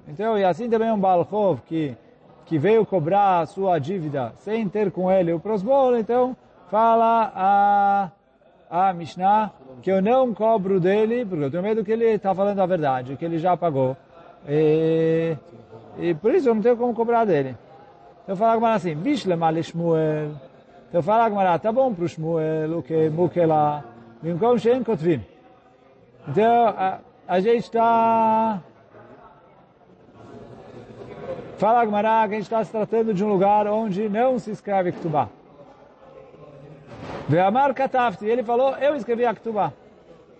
Então, 0.06 0.38
e 0.38 0.44
assim 0.44 0.68
também 0.68 0.90
um 0.90 0.98
Balchov 0.98 1.60
que, 1.66 1.96
que 2.44 2.58
veio 2.58 2.84
cobrar 2.84 3.46
sua 3.46 3.78
dívida 3.78 4.32
sem 4.38 4.68
ter 4.68 4.90
com 4.90 5.10
ele 5.10 5.32
o 5.32 5.40
prosbol, 5.40 5.96
então 5.96 6.36
fala 6.68 7.32
a, 7.34 8.10
a 8.70 8.92
Mishnah 8.92 9.52
que 9.82 9.90
eu 9.90 10.02
não 10.02 10.34
cobro 10.34 10.78
dele, 10.78 11.24
porque 11.24 11.44
eu 11.44 11.50
tenho 11.50 11.62
medo 11.62 11.84
que 11.84 11.92
ele 11.92 12.06
está 12.06 12.34
falando 12.34 12.60
a 12.60 12.66
verdade, 12.66 13.16
que 13.16 13.24
ele 13.24 13.38
já 13.38 13.56
pagou. 13.56 13.96
E, 14.46 15.36
e 15.98 16.14
por 16.14 16.34
isso 16.34 16.48
eu 16.48 16.54
não 16.54 16.62
tenho 16.62 16.76
como 16.76 16.94
cobrar 16.94 17.24
dele. 17.24 17.56
Então 18.24 18.36
fala 18.36 18.52
Agmará 18.52 18.74
assim, 18.74 18.94
Bishlema 18.94 19.50
le 19.50 19.62
Shmuel. 19.62 20.32
Então 20.88 21.02
fala 21.02 21.24
Agmará, 21.24 21.58
tá 21.58 21.72
bom 21.72 21.94
pro 21.94 22.08
Shmuel, 22.08 22.78
o 22.78 22.82
que 22.82 23.08
Mukela, 23.08 23.84
Bimkom 24.22 24.58
Shem 24.58 24.84
Kotvim. 24.84 25.24
Então, 26.28 26.74
a 27.26 27.40
gente 27.40 27.64
está... 27.64 28.60
Fala 31.56 31.80
Agmará 31.82 32.26
que 32.26 32.34
a 32.34 32.36
gente 32.36 32.44
está 32.44 32.64
se 32.64 32.70
tratando 32.70 33.12
de 33.12 33.24
um 33.24 33.28
lugar 33.28 33.66
onde 33.66 34.08
não 34.08 34.38
se 34.38 34.50
escreve 34.50 34.92
Ktubá. 34.92 35.28
Ve'amar 37.28 37.74
Katafti, 37.74 38.26
ele 38.26 38.42
falou, 38.42 38.76
eu 38.76 38.96
escrevi 38.96 39.24
a 39.24 39.34
Ktubá. 39.34 39.72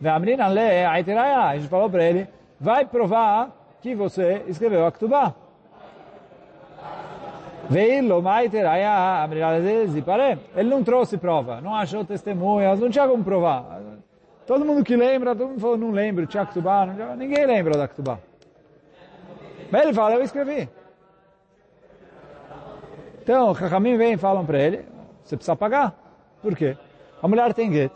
Ve'amrin 0.01 0.41
Ale, 0.41 0.85
Aitiraya, 0.87 1.41
a 1.41 1.57
gente 1.57 1.69
falou 1.69 1.91
para 1.91 2.05
ele, 2.05 2.27
vai 2.59 2.85
provar 2.85 3.51
que 3.81 3.95
você 3.95 4.43
escreveu 4.47 4.87
a 4.87 4.93
Ktubá. 4.93 5.35
Veilo 7.71 8.21
Maiteraya, 8.21 9.29
ele 10.57 10.69
não 10.69 10.83
trouxe 10.83 11.17
prova, 11.17 11.61
não 11.61 11.73
achou 11.73 12.05
testemunhas, 12.05 12.81
não 12.81 12.91
tinha 12.91 13.07
como 13.07 13.23
provar. 13.23 13.81
Todo 14.45 14.65
mundo 14.65 14.83
que 14.83 14.97
lembra, 14.97 15.37
todo 15.37 15.51
mundo 15.51 15.61
falou, 15.61 15.77
não 15.77 15.93
lembro, 15.93 16.27
tinha 16.27 16.45
Ktubá, 16.45 16.85
ninguém 17.17 17.47
lembra 17.47 17.79
da 17.79 17.87
Ktubá. 17.87 18.19
Mas 19.71 19.83
ele 19.85 19.95
fala, 19.95 20.17
eu 20.17 20.23
escrevi. 20.25 20.69
Então, 23.23 23.55
Chachamim 23.55 23.97
vem 23.97 24.15
e 24.15 24.17
falam 24.17 24.45
para 24.45 24.59
ele, 24.59 24.85
você 25.23 25.37
precisa 25.37 25.55
pagar. 25.55 25.95
Por 26.43 26.57
quê? 26.57 26.77
A 27.23 27.29
mulher 27.29 27.55
tem 27.55 27.73
get. 27.73 27.93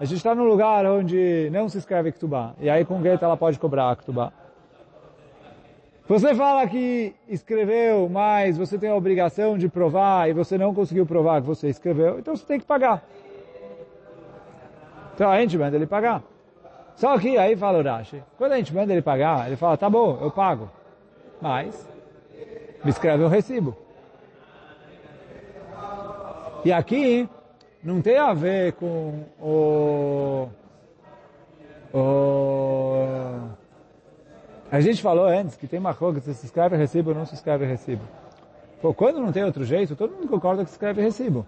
A 0.00 0.04
gente 0.04 0.16
está 0.16 0.34
num 0.34 0.48
lugar 0.48 0.84
onde 0.84 1.48
não 1.52 1.68
se 1.68 1.78
escreve 1.78 2.10
Ktubá. 2.10 2.54
E 2.58 2.68
aí 2.68 2.84
com 2.84 3.00
get 3.00 3.22
ela 3.22 3.36
pode 3.36 3.56
cobrar 3.56 3.92
a 3.92 3.94
Ktubá. 3.94 4.32
Você 6.08 6.34
fala 6.34 6.66
que 6.66 7.14
escreveu, 7.28 8.08
mas 8.08 8.58
você 8.58 8.76
tem 8.76 8.90
a 8.90 8.96
obrigação 8.96 9.56
de 9.56 9.68
provar 9.68 10.28
e 10.28 10.32
você 10.32 10.58
não 10.58 10.74
conseguiu 10.74 11.06
provar 11.06 11.40
que 11.40 11.46
você 11.46 11.68
escreveu, 11.68 12.18
então 12.18 12.34
você 12.34 12.44
tem 12.44 12.58
que 12.58 12.66
pagar. 12.66 13.04
Então 15.14 15.30
a 15.30 15.40
gente 15.40 15.56
manda 15.56 15.76
ele 15.76 15.86
pagar. 15.86 16.22
Só 16.96 17.16
que 17.18 17.38
aí 17.38 17.56
fala 17.56 17.78
o 17.78 17.82
Rashi, 17.82 18.22
quando 18.36 18.52
a 18.52 18.56
gente 18.56 18.74
manda 18.74 18.92
ele 18.92 19.02
pagar, 19.02 19.46
ele 19.46 19.56
fala, 19.56 19.76
tá 19.76 19.88
bom, 19.88 20.18
eu 20.20 20.30
pago. 20.30 20.68
Mas, 21.40 21.88
me 22.84 22.90
escreve 22.90 23.22
um 23.22 23.28
recibo. 23.28 23.76
E 26.64 26.72
aqui, 26.72 27.28
não 27.82 28.00
tem 28.00 28.18
a 28.18 28.32
ver 28.34 28.72
com 28.74 29.24
o... 29.40 30.48
o 31.94 33.61
a 34.72 34.80
gente 34.80 35.02
falou 35.02 35.26
antes 35.26 35.54
que 35.54 35.66
tem 35.66 35.78
uma 35.78 35.92
coisa 35.92 36.18
que 36.18 36.32
se 36.32 36.46
escreve 36.46 36.78
recibo 36.78 37.10
ou 37.10 37.14
não 37.14 37.26
se 37.26 37.34
escreve 37.34 37.66
recibo. 37.66 38.02
Pô, 38.80 38.94
quando 38.94 39.20
não 39.20 39.30
tem 39.30 39.44
outro 39.44 39.66
jeito, 39.66 39.94
todo 39.94 40.14
mundo 40.14 40.28
concorda 40.28 40.64
que 40.64 40.70
se 40.70 40.76
escreve 40.76 41.02
recibo. 41.02 41.46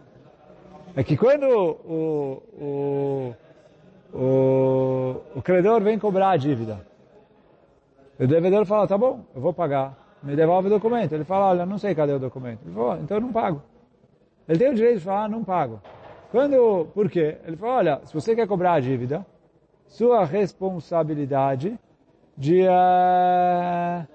É 0.95 1.03
que 1.03 1.17
quando 1.17 1.45
o, 1.45 2.43
o, 2.61 3.35
o, 4.15 5.23
o 5.37 5.43
credor 5.43 5.81
vem 5.81 5.99
cobrar 5.99 6.33
a 6.33 6.37
dívida, 6.37 6.87
o 8.21 8.27
devedor 8.27 8.67
fala, 8.67 8.87
tá 8.87 8.99
bom, 8.99 9.25
eu 9.35 9.41
vou 9.41 9.55
pagar, 9.55 9.97
me 10.23 10.37
devolve 10.37 10.67
o 10.67 10.71
documento. 10.71 11.15
Ele 11.15 11.25
fala, 11.25 11.47
olha, 11.47 11.65
não 11.65 11.79
sei 11.79 11.95
cadê 11.95 12.13
o 12.13 12.19
documento. 12.19 12.61
Ele 12.67 12.75
fala, 12.75 13.01
então 13.01 13.17
eu 13.17 13.23
não 13.23 13.33
pago. 13.33 13.63
Ele 14.47 14.59
tem 14.59 14.69
o 14.69 14.75
direito 14.75 14.99
de 14.99 15.05
falar, 15.05 15.31
não 15.31 15.43
pago. 15.43 15.81
Quando, 16.31 16.89
por 16.93 17.09
quê? 17.09 17.39
Ele 17.47 17.57
fala, 17.57 17.77
olha, 17.77 18.01
se 18.05 18.13
você 18.13 18.37
quer 18.37 18.47
cobrar 18.47 18.75
a 18.75 18.81
dívida, 18.81 19.25
sua 19.87 20.27
responsabilidade 20.27 21.79
de, 22.37 22.63
uh, 22.63 24.07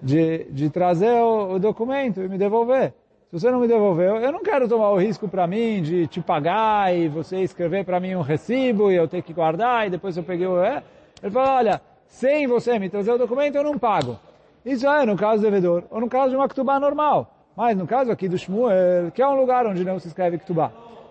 de, 0.00 0.44
de 0.50 0.70
trazer 0.70 1.20
o, 1.20 1.54
o, 1.54 1.58
documento 1.58 2.20
e 2.22 2.28
me 2.28 2.36
devolver. 2.36 2.92
Se 3.30 3.40
você 3.40 3.50
não 3.50 3.60
me 3.60 3.68
devolveu, 3.68 4.16
eu 4.16 4.30
não 4.30 4.42
quero 4.42 4.68
tomar 4.68 4.90
o 4.90 4.98
risco 4.98 5.28
para 5.28 5.46
mim 5.46 5.80
de 5.80 6.06
te 6.06 6.20
pagar 6.20 6.94
e 6.94 7.08
você 7.08 7.40
escrever 7.40 7.84
para 7.84 7.98
mim 7.98 8.14
um 8.14 8.20
recibo 8.20 8.90
e 8.90 8.96
eu 8.96 9.08
ter 9.08 9.22
que 9.22 9.32
guardar 9.32 9.86
e 9.86 9.90
depois 9.90 10.16
eu 10.16 10.22
peguei 10.22 10.46
o... 10.46 10.62
É. 10.62 10.82
Ele 11.22 11.32
falou, 11.32 11.50
olha, 11.50 11.80
sem 12.06 12.46
você 12.46 12.78
me 12.78 12.90
trazer 12.90 13.12
o 13.12 13.18
documento 13.18 13.56
eu 13.56 13.64
não 13.64 13.78
pago. 13.78 14.18
Isso 14.64 14.86
é 14.86 15.06
no 15.06 15.16
caso 15.16 15.42
do 15.42 15.44
devedor, 15.44 15.84
ou 15.90 16.00
no 16.00 16.08
caso 16.08 16.30
de 16.30 16.36
uma 16.36 16.48
ktubá 16.48 16.78
normal. 16.78 17.34
Mas 17.56 17.76
no 17.76 17.86
caso 17.86 18.10
aqui 18.10 18.28
do 18.28 18.38
Shmuel, 18.38 19.10
que 19.12 19.22
é 19.22 19.28
um 19.28 19.34
lugar 19.34 19.66
onde 19.66 19.84
não 19.84 19.98
se 19.98 20.08
escreve 20.08 20.38
ktubá. 20.38 20.70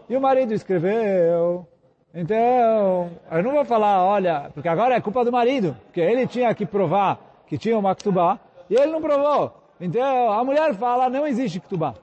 E 0.09 0.15
o 0.15 0.21
marido 0.21 0.53
escreveu, 0.53 1.67
então, 2.13 3.11
eu 3.31 3.43
não 3.43 3.51
vou 3.51 3.65
falar, 3.65 4.03
olha, 4.03 4.51
porque 4.53 4.67
agora 4.67 4.95
é 4.95 5.01
culpa 5.01 5.23
do 5.23 5.31
marido, 5.31 5.77
porque 5.85 6.01
ele 6.01 6.27
tinha 6.27 6.53
que 6.53 6.65
provar 6.65 7.19
que 7.47 7.57
tinha 7.57 7.77
uma 7.77 7.95
ktubá, 7.95 8.39
e 8.69 8.75
ele 8.75 8.91
não 8.91 9.01
provou. 9.01 9.53
Então, 9.79 10.31
a 10.31 10.43
mulher 10.43 10.73
fala, 10.75 11.09
não 11.09 11.25
existe 11.25 11.59
ktubá. 11.59 11.95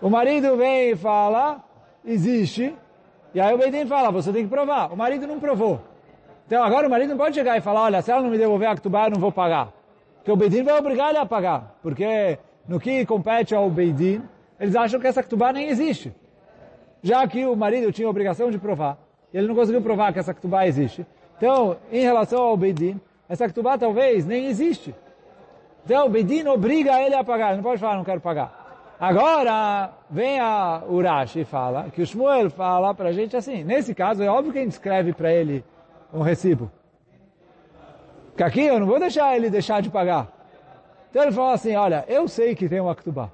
O 0.00 0.10
marido 0.10 0.56
vem 0.56 0.90
e 0.90 0.96
fala, 0.96 1.62
existe, 2.04 2.74
e 3.34 3.40
aí 3.40 3.54
o 3.54 3.58
Beidin 3.58 3.86
fala, 3.86 4.10
você 4.10 4.32
tem 4.32 4.44
que 4.44 4.50
provar. 4.50 4.92
O 4.92 4.96
marido 4.96 5.26
não 5.26 5.40
provou. 5.40 5.80
Então 6.46 6.62
agora 6.62 6.86
o 6.86 6.90
marido 6.90 7.10
não 7.10 7.16
pode 7.16 7.34
chegar 7.34 7.56
e 7.56 7.60
falar, 7.60 7.82
olha, 7.82 8.02
se 8.02 8.10
ela 8.10 8.20
não 8.20 8.28
me 8.28 8.36
devolver 8.36 8.68
a 8.68 8.74
ktubá, 8.74 9.06
eu 9.06 9.12
não 9.12 9.20
vou 9.20 9.32
pagar. 9.32 9.72
Porque 10.16 10.30
o 10.30 10.36
Beidin 10.36 10.64
vai 10.64 10.78
obrigar 10.78 11.10
ele 11.10 11.18
a 11.18 11.24
pagar. 11.24 11.76
Porque 11.82 12.38
no 12.68 12.78
que 12.78 13.06
compete 13.06 13.54
ao 13.54 13.70
Beidin, 13.70 14.22
eles 14.60 14.76
acham 14.76 15.00
que 15.00 15.06
essa 15.06 15.22
ktubá 15.22 15.52
nem 15.52 15.68
existe 15.68 16.12
já 17.02 17.26
que 17.26 17.44
o 17.44 17.56
marido 17.56 17.90
tinha 17.92 18.06
a 18.06 18.10
obrigação 18.10 18.50
de 18.50 18.58
provar, 18.58 18.96
ele 19.34 19.48
não 19.48 19.54
conseguiu 19.54 19.82
provar 19.82 20.12
que 20.12 20.18
essa 20.18 20.32
ktubá 20.32 20.66
existe. 20.66 21.06
Então, 21.36 21.76
em 21.90 22.02
relação 22.02 22.40
ao 22.40 22.56
Beidin, 22.56 23.00
essa 23.28 23.48
ktubá 23.48 23.76
talvez 23.76 24.24
nem 24.24 24.46
existe. 24.46 24.94
Então, 25.84 26.06
o 26.06 26.10
Beidin 26.10 26.46
obriga 26.46 27.00
ele 27.00 27.14
a 27.14 27.24
pagar, 27.24 27.48
ele 27.48 27.56
não 27.56 27.64
pode 27.64 27.80
falar, 27.80 27.96
não 27.96 28.04
quero 28.04 28.20
pagar. 28.20 28.94
Agora, 29.00 29.90
vem 30.08 30.38
a 30.38 30.82
Urashi 30.88 31.40
e 31.40 31.44
fala, 31.44 31.90
que 31.90 32.00
o 32.00 32.06
Shmuel 32.06 32.50
fala 32.50 32.94
para 32.94 33.08
a 33.08 33.12
gente 33.12 33.36
assim, 33.36 33.64
nesse 33.64 33.94
caso, 33.94 34.22
é 34.22 34.28
óbvio 34.28 34.52
que 34.52 34.58
a 34.58 34.62
gente 34.62 34.72
escreve 34.72 35.12
para 35.12 35.32
ele 35.32 35.64
um 36.14 36.20
recibo. 36.20 36.70
Porque 38.28 38.44
aqui 38.44 38.60
eu 38.60 38.78
não 38.78 38.86
vou 38.86 39.00
deixar 39.00 39.36
ele 39.36 39.50
deixar 39.50 39.82
de 39.82 39.90
pagar. 39.90 40.30
Então 41.10 41.24
ele 41.24 41.32
fala 41.32 41.54
assim, 41.54 41.74
olha, 41.74 42.04
eu 42.06 42.28
sei 42.28 42.54
que 42.54 42.68
tem 42.68 42.80
uma 42.80 42.94
ktubá. 42.94 43.30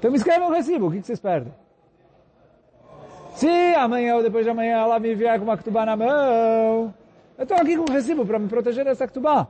Então 0.00 0.10
me 0.10 0.16
escreve 0.16 0.42
um 0.42 0.48
recibo, 0.48 0.86
o 0.86 0.90
que, 0.90 1.02
vocês 1.02 1.20
perdem? 1.20 1.52
Se 3.34 3.74
amanhã 3.74 4.16
ou 4.16 4.22
depois 4.22 4.46
de 4.46 4.50
amanhã 4.50 4.78
ela 4.78 4.98
me 4.98 5.14
vier 5.14 5.38
com 5.38 5.44
uma 5.44 5.58
ktubá 5.58 5.84
na 5.84 5.94
mão, 5.94 6.94
eu 7.36 7.42
estou 7.42 7.54
aqui 7.58 7.76
com 7.76 7.82
um 7.82 7.92
recibo 7.92 8.24
para 8.24 8.38
me 8.38 8.48
proteger 8.48 8.82
dessa 8.82 9.06
ktubá. 9.06 9.46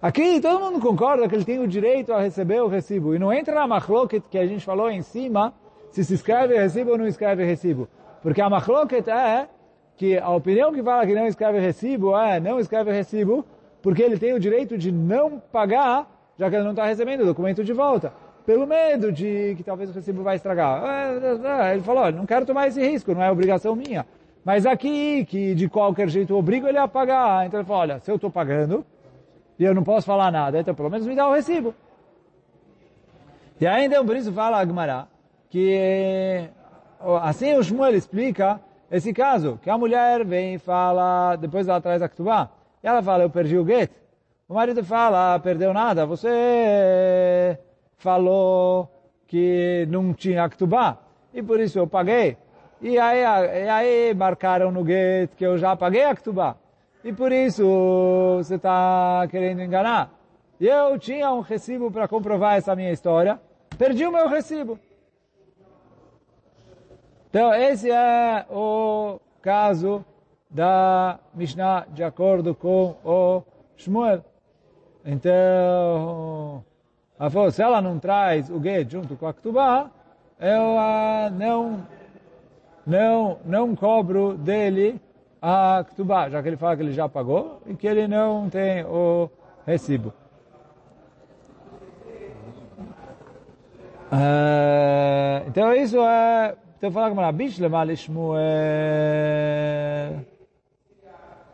Aqui 0.00 0.40
todo 0.40 0.58
mundo 0.58 0.80
concorda 0.80 1.28
que 1.28 1.34
ele 1.34 1.44
tem 1.44 1.58
o 1.58 1.68
direito 1.68 2.14
a 2.14 2.20
receber 2.20 2.62
o 2.62 2.66
recibo. 2.66 3.14
E 3.14 3.18
não 3.18 3.30
entra 3.30 3.54
na 3.54 3.66
machloket 3.66 4.24
que 4.30 4.38
a 4.38 4.46
gente 4.46 4.64
falou 4.64 4.90
em 4.90 5.02
cima, 5.02 5.52
se 5.90 6.02
se 6.02 6.14
escreve 6.14 6.56
recibo 6.56 6.92
ou 6.92 6.96
não 6.96 7.06
escreve 7.06 7.44
recibo. 7.44 7.86
Porque 8.22 8.40
a 8.40 8.48
machloket 8.48 9.06
é 9.06 9.46
que 9.98 10.16
a 10.16 10.30
opinião 10.30 10.72
que 10.72 10.82
fala 10.82 11.06
que 11.06 11.14
não 11.14 11.26
escreve 11.26 11.58
recibo 11.58 12.16
é 12.16 12.40
não 12.40 12.58
escreve 12.58 12.90
recibo 12.90 13.44
porque 13.82 14.02
ele 14.02 14.18
tem 14.18 14.32
o 14.32 14.40
direito 14.40 14.78
de 14.78 14.90
não 14.90 15.42
pagar, 15.52 16.10
já 16.38 16.48
que 16.48 16.56
ele 16.56 16.64
não 16.64 16.70
está 16.70 16.86
recebendo 16.86 17.20
o 17.20 17.26
documento 17.26 17.62
de 17.62 17.74
volta 17.74 18.23
pelo 18.44 18.66
medo 18.66 19.10
de 19.10 19.54
que 19.56 19.62
talvez 19.62 19.90
o 19.90 19.92
recibo 19.92 20.22
vai 20.22 20.36
estragar. 20.36 20.82
É, 20.84 21.18
é, 21.18 21.68
é. 21.70 21.74
Ele 21.74 21.82
falou, 21.82 22.10
não 22.12 22.26
quero 22.26 22.46
tomar 22.46 22.68
esse 22.68 22.80
risco, 22.80 23.14
não 23.14 23.22
é 23.22 23.30
obrigação 23.30 23.74
minha. 23.74 24.06
Mas 24.44 24.66
aqui, 24.66 25.24
que 25.24 25.54
de 25.54 25.68
qualquer 25.68 26.08
jeito 26.08 26.36
obrigo 26.36 26.68
ele 26.68 26.78
a 26.78 26.86
pagar. 26.86 27.46
Então 27.46 27.60
ele 27.60 27.66
falou, 27.66 27.82
olha, 27.82 27.98
se 28.00 28.10
eu 28.10 28.16
estou 28.16 28.30
pagando 28.30 28.84
e 29.58 29.64
eu 29.64 29.74
não 29.74 29.82
posso 29.82 30.06
falar 30.06 30.30
nada, 30.30 30.60
então 30.60 30.74
pelo 30.74 30.90
menos 30.90 31.06
me 31.06 31.14
dá 31.14 31.28
o 31.28 31.32
recibo. 31.32 31.74
E 33.60 33.66
então 33.66 34.04
por 34.04 34.16
isso 34.16 34.32
fala 34.32 34.60
Agmará 34.60 35.06
que 35.54 36.50
assim 37.22 37.54
o 37.54 37.62
Shmuel 37.62 37.94
explica 37.94 38.60
esse 38.90 39.12
caso, 39.12 39.56
que 39.62 39.70
a 39.70 39.78
mulher 39.78 40.24
vem 40.24 40.54
e 40.54 40.58
fala, 40.58 41.36
depois 41.36 41.68
ela 41.68 41.80
traz 41.80 42.02
a 42.02 42.08
Ktubá, 42.08 42.50
e 42.82 42.88
ela 42.88 43.00
fala, 43.00 43.22
eu 43.22 43.30
perdi 43.30 43.56
o 43.56 43.64
get. 43.64 43.88
O 44.48 44.54
marido 44.54 44.82
fala, 44.82 45.34
ah, 45.34 45.38
perdeu 45.38 45.72
nada, 45.72 46.04
você 46.04 47.56
falou 48.04 48.86
que 49.26 49.86
não 49.88 50.12
tinha 50.12 50.46
Ktubá, 50.46 50.98
e 51.32 51.42
por 51.42 51.58
isso 51.58 51.78
eu 51.78 51.86
paguei. 51.86 52.36
E 52.82 52.98
aí, 52.98 53.20
e 53.20 53.68
aí 53.68 54.14
marcaram 54.14 54.70
no 54.70 54.84
get 54.86 55.30
que 55.36 55.46
eu 55.46 55.56
já 55.56 55.74
paguei 55.74 56.04
a 56.04 56.14
Ktubá. 56.14 56.54
E 57.02 57.14
por 57.14 57.32
isso 57.32 57.64
você 58.36 58.56
está 58.56 59.26
querendo 59.30 59.62
enganar. 59.62 60.12
E 60.60 60.66
eu 60.66 60.98
tinha 60.98 61.32
um 61.32 61.40
recibo 61.40 61.90
para 61.90 62.06
comprovar 62.06 62.56
essa 62.56 62.76
minha 62.76 62.92
história, 62.92 63.40
perdi 63.78 64.06
o 64.06 64.12
meu 64.12 64.28
recibo. 64.28 64.78
Então, 67.30 67.54
esse 67.54 67.90
é 67.90 68.46
o 68.50 69.18
caso 69.40 70.04
da 70.50 71.18
Mishnah 71.34 71.86
de 71.88 72.04
acordo 72.04 72.54
com 72.54 72.96
o 73.02 73.42
Shmuel. 73.76 74.22
Então, 75.04 76.64
ela 77.18 77.30
falou, 77.30 77.50
se 77.50 77.62
ela 77.62 77.80
não 77.80 77.98
traz 77.98 78.50
o 78.50 78.60
get 78.60 78.90
junto 78.90 79.16
com 79.16 79.26
a 79.26 79.32
Ktubá, 79.32 79.90
eu 80.40 81.30
não, 81.32 81.86
não, 82.86 83.38
não 83.44 83.76
cobro 83.76 84.34
dele 84.34 85.00
a 85.40 85.84
Ktubá, 85.88 86.28
já 86.28 86.42
que 86.42 86.48
ele 86.48 86.56
fala 86.56 86.76
que 86.76 86.82
ele 86.82 86.92
já 86.92 87.08
pagou 87.08 87.60
e 87.66 87.74
que 87.74 87.86
ele 87.86 88.08
não 88.08 88.50
tem 88.50 88.84
o 88.84 89.30
recibo. 89.66 90.12
Uh, 94.12 95.48
então 95.48 95.72
isso 95.72 95.98
é... 96.00 96.56
Então 96.76 96.92
falar 96.92 97.14
que 97.14 97.32
Bishlema 97.32 97.84
lishmuel 97.84 98.34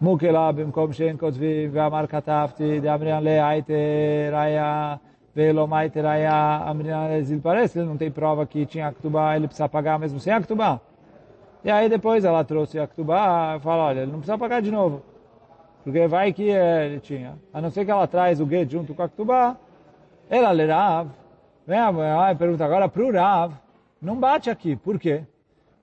mukela 0.01 0.53
bimkom 0.53 0.93
shen 0.93 1.17
kotvim 1.17 1.69
Vamar 1.71 2.09
katafti 2.09 2.81
de'amrian 2.81 3.21
le'aite 3.21 4.31
raya 4.33 4.99
Velomai 5.35 5.89
teraya 5.91 6.65
amrina 6.67 7.17
exil 7.17 7.41
parece, 7.41 7.79
não 7.81 7.97
tem 7.97 8.11
prova 8.11 8.45
que 8.47 8.67
tinha 8.67 8.89
Aktubá, 8.89 9.37
ele 9.37 9.47
precisa 9.47 9.69
pagar 9.69 9.99
mesmo 9.99 10.19
sem 10.19 10.33
Aktubá. 10.33 10.81
E 11.63 11.71
aí 11.71 11.89
depois 11.89 12.25
ela 12.25 12.43
trouxe 12.43 12.79
Aktubá 12.79 13.57
e 13.57 13.61
fala, 13.61 13.85
olha, 13.85 14.01
ele 14.01 14.11
não 14.11 14.19
precisa 14.19 14.37
pagar 14.37 14.61
de 14.61 14.71
novo. 14.71 15.03
Porque 15.85 16.07
vai 16.09 16.33
que 16.33 16.43
ele 16.43 17.01
tinha. 17.01 17.39
A 17.53 17.61
não 17.61 17.71
ser 17.71 17.85
que 17.85 17.91
ela 17.91 18.07
traz 18.07 18.41
o 18.41 18.47
gueto 18.47 18.73
junto 18.73 18.95
com 18.95 19.03
Aktubá, 19.03 19.57
ela 20.29 20.51
lê 20.51 20.67
Rav. 20.67 21.09
Vem 21.67 21.79
a 21.79 22.35
pergunta 22.37 22.65
agora 22.65 22.89
para 22.89 23.03
o 23.03 23.13
Rav. 23.13 23.55
Não 24.01 24.17
bate 24.17 24.51
aqui, 24.51 24.75
por 24.75 24.99
quê? 24.99 25.25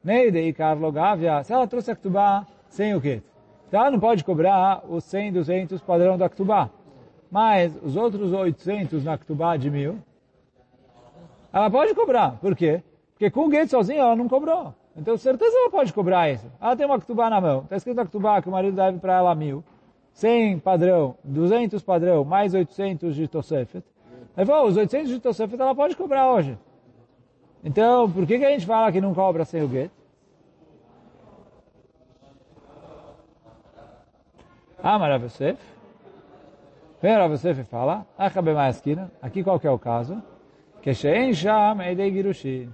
Neide 0.03 0.39
e 0.39 0.53
Carlo 0.53 0.91
Gavia, 0.91 1.43
se 1.43 1.53
ela 1.53 1.67
trouxe 1.67 1.91
Aktubá 1.91 2.45
sem 2.67 2.93
o 2.95 2.99
gueto. 2.99 3.27
Então 3.67 3.81
ela 3.81 3.91
não 3.91 3.99
pode 3.99 4.23
cobrar 4.23 4.81
os 4.87 5.03
100, 5.03 5.33
200 5.33 5.81
padrão 5.81 6.17
do 6.17 6.23
Aktubá. 6.23 6.69
Mas 7.29 7.77
os 7.83 7.95
outros 7.95 8.31
800 8.31 9.03
na 9.03 9.17
Ktubá 9.17 9.57
de 9.57 9.69
mil, 9.69 9.99
ela 11.51 11.69
pode 11.69 11.93
cobrar. 11.93 12.31
Por 12.39 12.55
quê? 12.55 12.81
Porque 13.13 13.29
com 13.29 13.45
o 13.45 13.49
Gate 13.49 13.69
sozinho 13.69 13.99
ela 13.99 14.15
não 14.15 14.27
cobrou. 14.27 14.73
Então 14.95 15.17
certeza 15.17 15.55
ela 15.55 15.69
pode 15.69 15.93
cobrar 15.93 16.29
isso. 16.29 16.49
Ela 16.59 16.75
tem 16.75 16.85
uma 16.85 16.99
Ktubá 16.99 17.29
na 17.29 17.41
mão. 17.41 17.61
Está 17.61 17.75
escrito 17.75 17.97
na 17.97 18.05
Ktubá 18.05 18.41
que 18.41 18.49
o 18.49 18.51
marido 18.51 18.75
deve 18.75 18.99
para 18.99 19.17
ela 19.17 19.35
mil. 19.35 19.63
100 20.13 20.59
padrão, 20.59 21.15
200 21.23 21.83
padrão, 21.83 22.23
mais 22.23 22.53
800 22.53 23.15
de 23.15 23.27
Tosefet. 23.27 23.83
Ele 24.35 24.45
falou, 24.45 24.67
os 24.67 24.77
800 24.77 25.09
de 25.09 25.19
Tosefet 25.19 25.61
ela 25.61 25.75
pode 25.75 25.95
cobrar 25.95 26.31
hoje. 26.31 26.57
Então, 27.63 28.09
por 28.09 28.25
que, 28.25 28.39
que 28.39 28.45
a 28.45 28.49
gente 28.49 28.65
fala 28.65 28.91
que 28.91 29.01
não 29.01 29.13
cobra 29.13 29.45
sem 29.45 29.61
o 29.61 29.67
Gate? 29.67 29.91
Rav 34.81 35.23
Yosef. 35.23 35.76
Vem 37.01 37.13
e 37.13 37.63
fala, 37.63 38.05
aqui 39.21 39.43
qual 39.43 39.59
que 39.59 39.67
é 39.67 39.71
o 39.71 39.77
caso? 39.77 40.21
Que 40.81 40.93
Shein 40.93 41.33
Sham 41.33 41.81
Eidei 41.81 42.11
Girushin. 42.11 42.69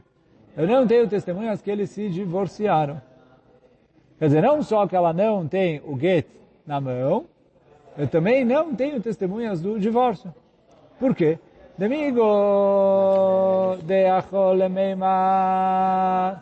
Eu 0.56 0.66
não 0.66 0.88
tenho 0.88 1.08
testemunhas 1.08 1.62
que 1.62 1.70
eles 1.70 1.90
se 1.90 2.10
divorciaram. 2.10 3.02
Quer 4.18 4.28
dizer, 4.28 4.42
não 4.42 4.62
só 4.62 4.88
que 4.88 4.96
ela 4.96 5.12
não 5.12 5.48
tem 5.48 5.82
o 5.84 6.00
get 6.00 6.28
na 6.66 6.80
mão, 6.80 7.26
eu 7.98 8.08
também 8.08 8.46
não 8.46 8.74
tenho 8.74 9.02
testemunhas 9.02 9.62
do 9.62 9.78
divórcio. 9.78 10.34
Por 11.00 11.14
quê? 11.14 11.38
Domingo 11.78 13.76
de 13.84 14.06
Acholemeima. 14.06 16.42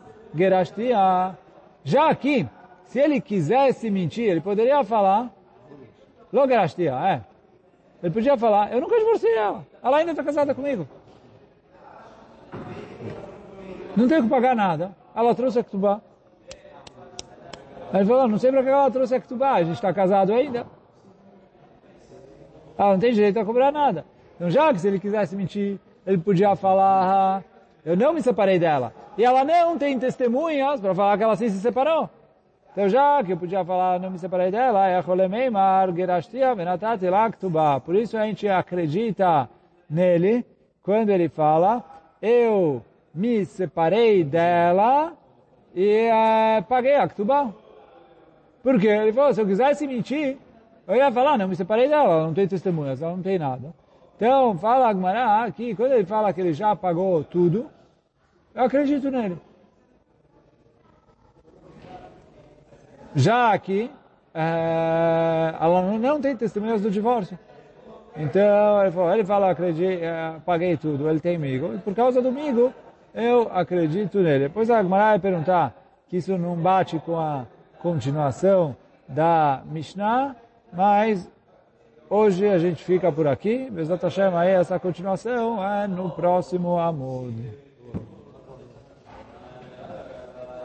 Já 1.84 2.10
aqui, 2.10 2.48
se 2.86 3.00
ele 3.00 3.20
quisesse 3.20 3.90
mentir, 3.90 4.30
ele 4.30 4.42
poderia 4.42 4.84
falar 4.84 5.32
Logarashtia, 6.32 6.92
é. 6.92 7.31
Ele 8.02 8.14
podia 8.14 8.36
falar, 8.36 8.74
eu 8.74 8.82
nunca 8.82 8.98
divorciei 8.98 9.36
ela. 9.36 9.66
Ela 9.84 9.98
ainda 9.98 10.12
está 10.12 10.24
casada 10.24 10.56
comigo. 10.56 10.88
Não 13.96 14.08
tenho 14.08 14.24
que 14.24 14.30
pagar 14.30 14.56
nada. 14.56 14.96
Ela 15.16 15.36
trouxe 15.36 15.60
a 15.60 15.64
Ktubá. 15.64 16.02
Ele 17.94 18.06
falou, 18.06 18.28
não 18.28 18.38
sei 18.38 18.52
para 18.52 18.64
que 18.64 18.70
ela 18.70 18.90
trouxe 18.90 19.16
a 19.16 19.20
Ktubá, 19.20 19.52
a 19.54 19.64
gente 19.64 19.76
está 19.76 19.94
casado 19.94 20.34
ainda. 20.34 20.66
Ela 22.78 22.94
não 22.94 23.00
tem 23.00 23.14
direito 23.14 23.38
a 23.40 23.46
cobrar 23.46 23.72
nada. 23.72 24.06
Então 24.36 24.50
já 24.50 24.74
que 24.74 24.80
se 24.80 24.88
ele 24.88 25.00
quisesse 25.00 25.36
mentir, 25.36 25.78
ele 26.08 26.18
podia 26.18 26.56
falar, 26.56 27.44
eu 27.86 27.96
não 27.96 28.14
me 28.14 28.22
separei 28.22 28.58
dela. 28.58 28.94
E 29.18 29.24
ela 29.24 29.44
não 29.44 29.78
tem 29.78 30.00
testemunhas 30.00 30.80
para 30.80 30.96
falar 30.96 31.18
que 31.18 31.24
ela 31.24 31.36
sim 31.36 31.50
se 31.50 31.60
separou. 31.60 32.10
Então 32.72 32.88
já 32.88 33.22
que 33.24 33.34
eu 33.34 33.38
podia 33.38 33.66
falar, 33.66 34.00
não 34.00 34.12
me 34.12 34.18
separei 34.18 34.50
dela, 34.50 34.88
é 34.88 35.02
Cholemeimar, 35.02 35.94
Gerashtia, 35.94 36.56
Venatati, 36.56 37.06
Laktubá. 37.10 37.80
Por 37.82 37.96
isso 37.96 38.18
a 38.18 38.26
gente 38.26 38.48
acredita 38.48 39.50
nele 39.90 40.46
quando 40.82 41.10
ele 41.10 41.28
fala, 41.28 41.84
eu 42.22 42.82
me 43.14 43.44
separei 43.46 44.24
dela 44.24 45.14
e 45.76 46.10
uh, 46.10 46.64
paguei 46.64 46.96
a 46.96 47.08
Ktubá. 47.08 47.54
Por 48.64 48.80
quê? 48.80 48.88
Ele 48.88 49.12
falou, 49.12 49.34
se 49.34 49.42
eu 49.42 49.46
quisesse 49.46 49.86
mentir, 49.86 50.38
eu 50.88 50.96
ia 50.96 51.12
falar, 51.12 51.38
não 51.38 51.48
me 51.48 51.56
separei 51.56 51.90
dela, 51.90 52.10
ela 52.10 52.26
não 52.28 52.34
tem 52.34 52.48
testemunhas, 52.48 53.02
ela 53.02 53.12
não 53.12 53.22
tem 53.22 53.38
nada. 53.38 53.74
Então, 54.16 54.58
fala 54.58 54.88
Agmará 54.88 55.44
aqui, 55.44 55.76
quando 55.76 55.94
ele 55.94 56.06
fala 56.06 56.32
que 56.32 56.40
ele 56.40 56.54
já 56.54 56.76
pagou 56.76 57.24
tudo, 57.24 57.70
eu 58.54 58.64
acredito 58.64 59.10
nele. 59.10 59.38
Já 63.16 63.52
aqui, 63.52 63.92
é, 64.34 65.56
ela 65.60 65.82
não 65.82 66.22
tem 66.22 66.36
testemunhas 66.36 66.82
do 66.82 66.90
divórcio. 66.90 67.38
Então, 68.16 68.82
ele, 68.82 68.92
falou, 68.92 69.14
ele 69.14 69.26
fala, 69.26 69.52
acredito, 69.52 70.04
é, 70.04 70.36
paguei 70.46 70.76
tudo, 70.78 71.10
ele 71.10 71.20
tem 71.20 71.38
migo. 71.38 71.74
E 71.74 71.78
por 71.78 71.94
causa 71.96 72.22
do 72.22 72.32
migo, 72.32 72.74
eu 73.14 73.50
acredito 73.54 74.20
nele. 74.20 74.46
Depois 74.46 74.70
a 74.70 74.82
Gemara 74.82 75.12
vai 75.12 75.20
perguntar 75.20 75.74
que 76.08 76.18
isso 76.18 76.38
não 76.38 76.56
bate 76.56 77.00
com 77.00 77.18
a 77.18 77.46
continuação 77.80 78.76
da 79.08 79.62
Mishnah, 79.66 80.36
mas 80.72 81.30
hoje 82.10 82.48
a 82.48 82.58
gente 82.58 82.84
fica 82.84 83.12
por 83.12 83.28
aqui. 83.28 83.70
Bezat 83.72 84.04
Hashem, 84.04 84.36
aí 84.36 84.52
essa 84.52 84.78
continuação 84.80 85.64
é 85.64 85.88
no 85.88 86.10
próximo 86.10 86.78
Amud. 86.78 87.71